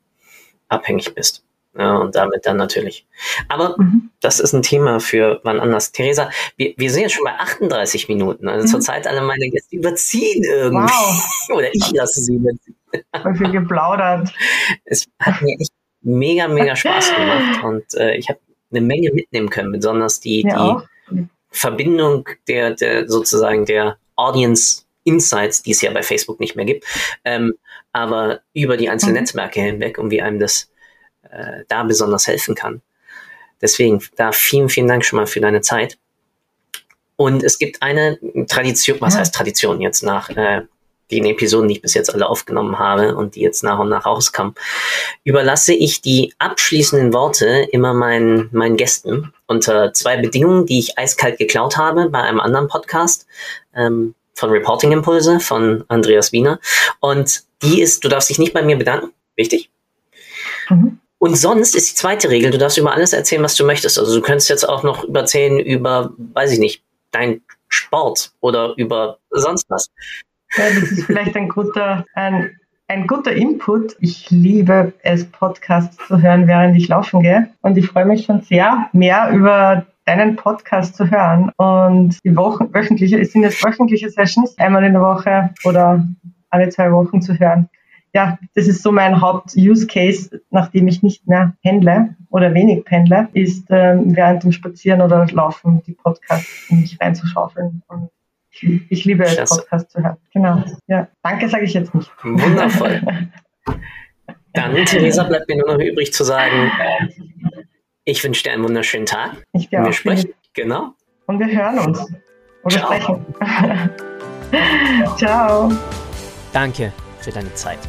abhängig 0.68 1.14
bist. 1.16 1.44
Ja, 1.78 1.98
und 1.98 2.16
damit 2.16 2.46
dann 2.46 2.58
natürlich. 2.58 3.06
Aber 3.48 3.76
mhm. 3.78 4.10
das 4.22 4.40
ist 4.40 4.54
ein 4.54 4.64
Thema 4.64 5.00
für 5.00 5.40
wann 5.44 5.60
anders. 5.60 5.92
Theresa, 5.92 6.30
wir, 6.58 6.74
wir 6.76 6.92
sind 6.92 7.04
jetzt 7.04 7.14
schon 7.14 7.24
bei 7.24 7.34
38 7.34 8.10
Minuten. 8.10 8.50
Also 8.50 8.66
mhm. 8.66 8.72
zurzeit 8.72 9.08
alle 9.08 9.22
meine 9.22 9.50
Gäste 9.50 9.76
überziehen 9.76 10.44
irgendwie. 10.44 10.92
Wow. 10.92 11.50
Oder 11.58 11.74
ich 11.74 11.92
lasse 11.92 12.22
sie 12.22 12.36
überziehen. 12.36 12.76
viel 13.38 13.52
geplaudert. 13.52 14.34
Es 14.86 15.08
hat 15.20 15.42
mir 15.42 15.56
echt 15.60 15.72
mega, 16.02 16.48
mega 16.48 16.76
Spaß 16.76 17.14
gemacht 17.16 17.64
und 17.64 17.94
äh, 17.96 18.16
ich 18.16 18.30
habe 18.30 18.40
eine 18.72 18.82
Menge 18.82 19.12
mitnehmen 19.14 19.50
können, 19.50 19.72
besonders 19.72 20.20
die, 20.20 20.42
Ja, 20.42 20.84
die 21.10 21.28
Verbindung 21.50 22.28
der, 22.48 22.72
der 22.72 23.08
sozusagen 23.08 23.66
der 23.66 23.98
Audience 24.20 24.84
Insights, 25.06 25.64
die 25.64 25.72
es 25.72 25.82
ja 25.82 25.92
bei 25.92 26.04
Facebook 26.04 26.40
nicht 26.40 26.56
mehr 26.56 26.66
gibt, 26.66 26.86
ähm, 27.26 27.54
aber 27.94 28.42
über 28.54 28.78
die 28.78 28.90
einzelnen 28.90 29.16
Mhm. 29.16 29.22
Netzwerke 29.22 29.62
hinweg 29.62 29.98
und 29.98 30.12
wie 30.12 30.22
einem 30.22 30.40
das 30.40 30.70
äh, 31.32 31.64
da 31.68 31.84
besonders 31.84 32.28
helfen 32.28 32.54
kann. 32.56 32.82
Deswegen 33.62 34.02
da 34.16 34.32
vielen, 34.32 34.70
vielen 34.70 34.88
Dank 34.88 35.04
schon 35.06 35.18
mal 35.18 35.28
für 35.28 35.42
deine 35.42 35.62
Zeit. 35.62 35.98
Und 37.16 37.44
es 37.44 37.60
gibt 37.60 37.82
eine 37.82 38.18
Tradition, 38.48 38.98
was 39.02 39.14
Ja. 39.16 39.20
heißt 39.22 39.36
Tradition 39.36 39.82
jetzt 39.82 40.04
nach 40.04 40.30
äh, 40.30 40.62
den 41.12 41.26
Episoden, 41.26 41.68
die 41.68 41.76
ich 41.76 41.82
bis 41.82 41.96
jetzt 41.96 42.14
alle 42.14 42.30
aufgenommen 42.30 42.78
habe 42.80 43.16
und 43.16 43.36
die 43.36 43.42
jetzt 43.42 43.64
nach 43.64 43.80
und 43.80 43.90
nach 43.90 44.06
rauskommen, 44.06 44.54
überlasse 45.24 45.74
ich 45.74 46.02
die 46.02 46.34
abschließenden 46.38 47.14
Worte 47.14 47.68
immer 47.72 47.94
meinen, 47.94 48.50
meinen 48.52 48.78
Gästen 48.78 49.34
unter 49.48 49.92
zwei 49.94 50.18
Bedingungen, 50.18 50.66
die 50.68 50.80
ich 50.80 50.98
eiskalt 51.00 51.38
geklaut 51.40 51.78
habe 51.78 52.10
bei 52.10 52.20
einem 52.22 52.40
anderen 52.40 52.68
Podcast 52.68 53.26
ähm, 53.76 54.16
von 54.34 54.50
Reporting 54.50 54.92
Impulse 54.92 55.40
von 55.40 55.84
Andreas 55.88 56.32
Wiener. 56.32 56.60
Und 57.00 57.44
die 57.62 57.82
ist, 57.82 58.04
du 58.04 58.10
darfst 58.10 58.30
dich 58.30 58.40
nicht 58.40 58.54
bei 58.54 58.62
mir 58.62 58.78
bedanken, 58.78 59.12
wichtig. 59.36 59.70
Mhm. 60.70 61.00
Und 61.20 61.36
sonst 61.36 61.76
ist 61.76 61.92
die 61.92 61.96
zweite 61.96 62.30
Regel, 62.30 62.52
du 62.52 62.58
darfst 62.58 62.78
über 62.78 62.94
alles 62.94 63.12
erzählen, 63.12 63.44
was 63.44 63.56
du 63.56 63.66
möchtest. 63.66 64.00
Also 64.00 64.16
du 64.16 64.22
könntest 64.22 64.50
jetzt 64.50 64.68
auch 64.68 64.84
noch 64.84 65.06
erzählen 65.14 65.60
über, 65.60 66.14
weiß 66.18 66.54
ich 66.54 66.60
nicht, 66.60 66.82
dein 67.12 67.42
Sport 67.68 68.32
oder 68.40 68.74
über 68.78 69.18
sonst 69.30 69.70
was. 69.70 69.90
Ja, 70.56 70.70
das 70.70 70.92
ist 70.92 71.04
vielleicht 71.06 71.36
ein 71.36 71.50
guter, 71.50 72.06
ein, 72.14 72.58
ein 72.88 73.06
guter 73.06 73.34
Input. 73.34 73.98
Ich 74.00 74.32
liebe 74.32 74.94
es, 75.04 75.26
Podcasts 75.26 75.98
zu 76.08 76.22
hören, 76.22 76.48
während 76.48 76.78
ich 76.78 76.88
laufen 76.88 77.22
gehe. 77.22 77.50
Und 77.62 77.78
ich 77.78 77.88
freue 77.88 78.06
mich 78.06 78.26
schon 78.26 78.42
sehr, 78.42 78.90
mehr 78.94 79.30
über 79.32 79.86
deinen 80.10 80.36
Podcast 80.36 80.96
zu 80.96 81.10
hören. 81.10 81.52
Und 81.58 82.18
die 82.24 82.36
Wochen, 82.36 82.74
wöchentliche, 82.74 83.20
es 83.20 83.32
sind 83.32 83.44
jetzt 83.44 83.64
wöchentliche 83.64 84.10
Sessions, 84.10 84.58
einmal 84.58 84.84
in 84.84 84.94
der 84.94 85.02
Woche 85.02 85.52
oder 85.66 86.04
alle 86.50 86.70
zwei 86.70 86.92
Wochen 86.92 87.22
zu 87.22 87.40
hören. 87.40 87.70
Ja, 88.14 88.40
das 88.56 88.68
ist 88.68 88.82
so 88.82 88.92
mein 88.92 89.22
Haupt-Use-Case, 89.22 90.42
nachdem 90.50 90.88
ich 90.88 91.04
nicht 91.04 91.28
mehr 91.28 91.54
pendle 91.62 92.16
oder 92.32 92.52
wenig 92.56 92.84
pendle, 92.86 93.30
ist 93.34 93.68
ähm, 93.70 94.16
während 94.16 94.44
dem 94.44 94.52
Spazieren 94.52 95.02
oder 95.02 95.28
Laufen 95.28 95.84
die 95.86 95.94
Podcasts 95.94 96.70
in 96.70 96.82
mich 96.82 97.00
reinzuschaufeln. 97.00 97.84
Und 97.88 98.10
ich, 98.50 98.82
ich 98.90 99.06
liebe 99.06 99.26
es. 99.26 99.48
Podcast 99.48 99.92
zu 99.92 100.02
hören. 100.02 100.18
Genau. 100.34 100.64
Ja, 100.88 101.08
danke 101.22 101.48
sage 101.50 101.66
ich 101.66 101.74
jetzt 101.76 101.94
nicht. 101.94 102.12
Wundervoll. 102.24 103.00
Dann, 104.54 104.74
Theresa, 104.86 105.24
bleibt 105.26 105.48
mir 105.48 105.58
nur 105.58 105.78
noch 105.78 105.80
übrig 105.80 106.12
zu 106.12 106.24
sagen, 106.24 106.72
ich 108.06 108.24
wünsche 108.24 108.44
dir 108.44 108.54
einen 108.54 108.64
wunderschönen 108.64 109.06
Tag. 109.06 109.32
Ich 109.54 109.70
dir 109.70 109.80
Wir 109.82 109.90
auch. 109.90 109.94
sprechen. 109.94 110.34
Genau. 110.54 110.94
Und 111.28 111.40
wir 111.40 111.48
hören 111.48 111.80
uns. 111.80 112.00
Oder 112.64 112.76
Ciao. 112.76 112.86
sprechen. 112.94 113.26
Ciao. 115.18 115.72
Danke 116.54 116.92
für 117.20 117.32
deine 117.32 117.54
Zeit. 117.54 117.80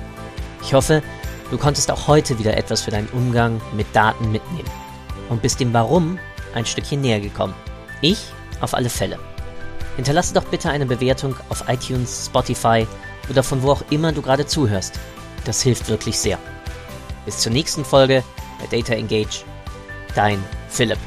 Ich 0.63 0.75
hoffe, 0.75 1.03
du 1.51 1.57
konntest 1.59 1.91
auch 1.91 2.07
heute 2.07 2.39
wieder 2.39 2.57
etwas 2.57 2.83
für 2.83 2.91
deinen 2.91 3.09
Umgang 3.09 3.61
mit 3.75 3.87
Daten 3.95 4.31
mitnehmen 4.31 4.69
und 5.31 5.41
bist 5.43 5.59
dem 5.61 5.73
Warum 5.73 6.19
ein 6.55 6.67
Stückchen 6.67 7.01
näher 7.01 7.21
gekommen. 7.21 7.55
Ich 8.03 8.27
auf 8.61 8.75
alle 8.75 8.91
Fälle. 8.91 9.19
Hinterlasse 9.97 10.35
doch 10.35 10.45
bitte 10.45 10.71
eine 10.71 10.87
Bewertung 10.87 11.35
auf 11.49 11.65
iTunes, 11.69 12.27
Spotify 12.27 12.87
oder 13.29 13.43
von 13.43 13.63
wo 13.63 13.73
auch 13.73 13.83
immer 13.91 14.13
du 14.13 14.23
gerade 14.23 14.47
zuhörst. 14.47 14.99
Das 15.45 15.63
hilft 15.63 15.89
wirklich 15.89 16.19
sehr. 16.19 16.39
Bis 17.25 17.39
zur 17.39 17.53
nächsten 17.53 17.85
Folge 17.85 18.23
bei 18.59 18.77
Data 18.77 18.95
Engage. 18.95 19.45
Dein 20.15 20.43
Philipp. 20.69 20.99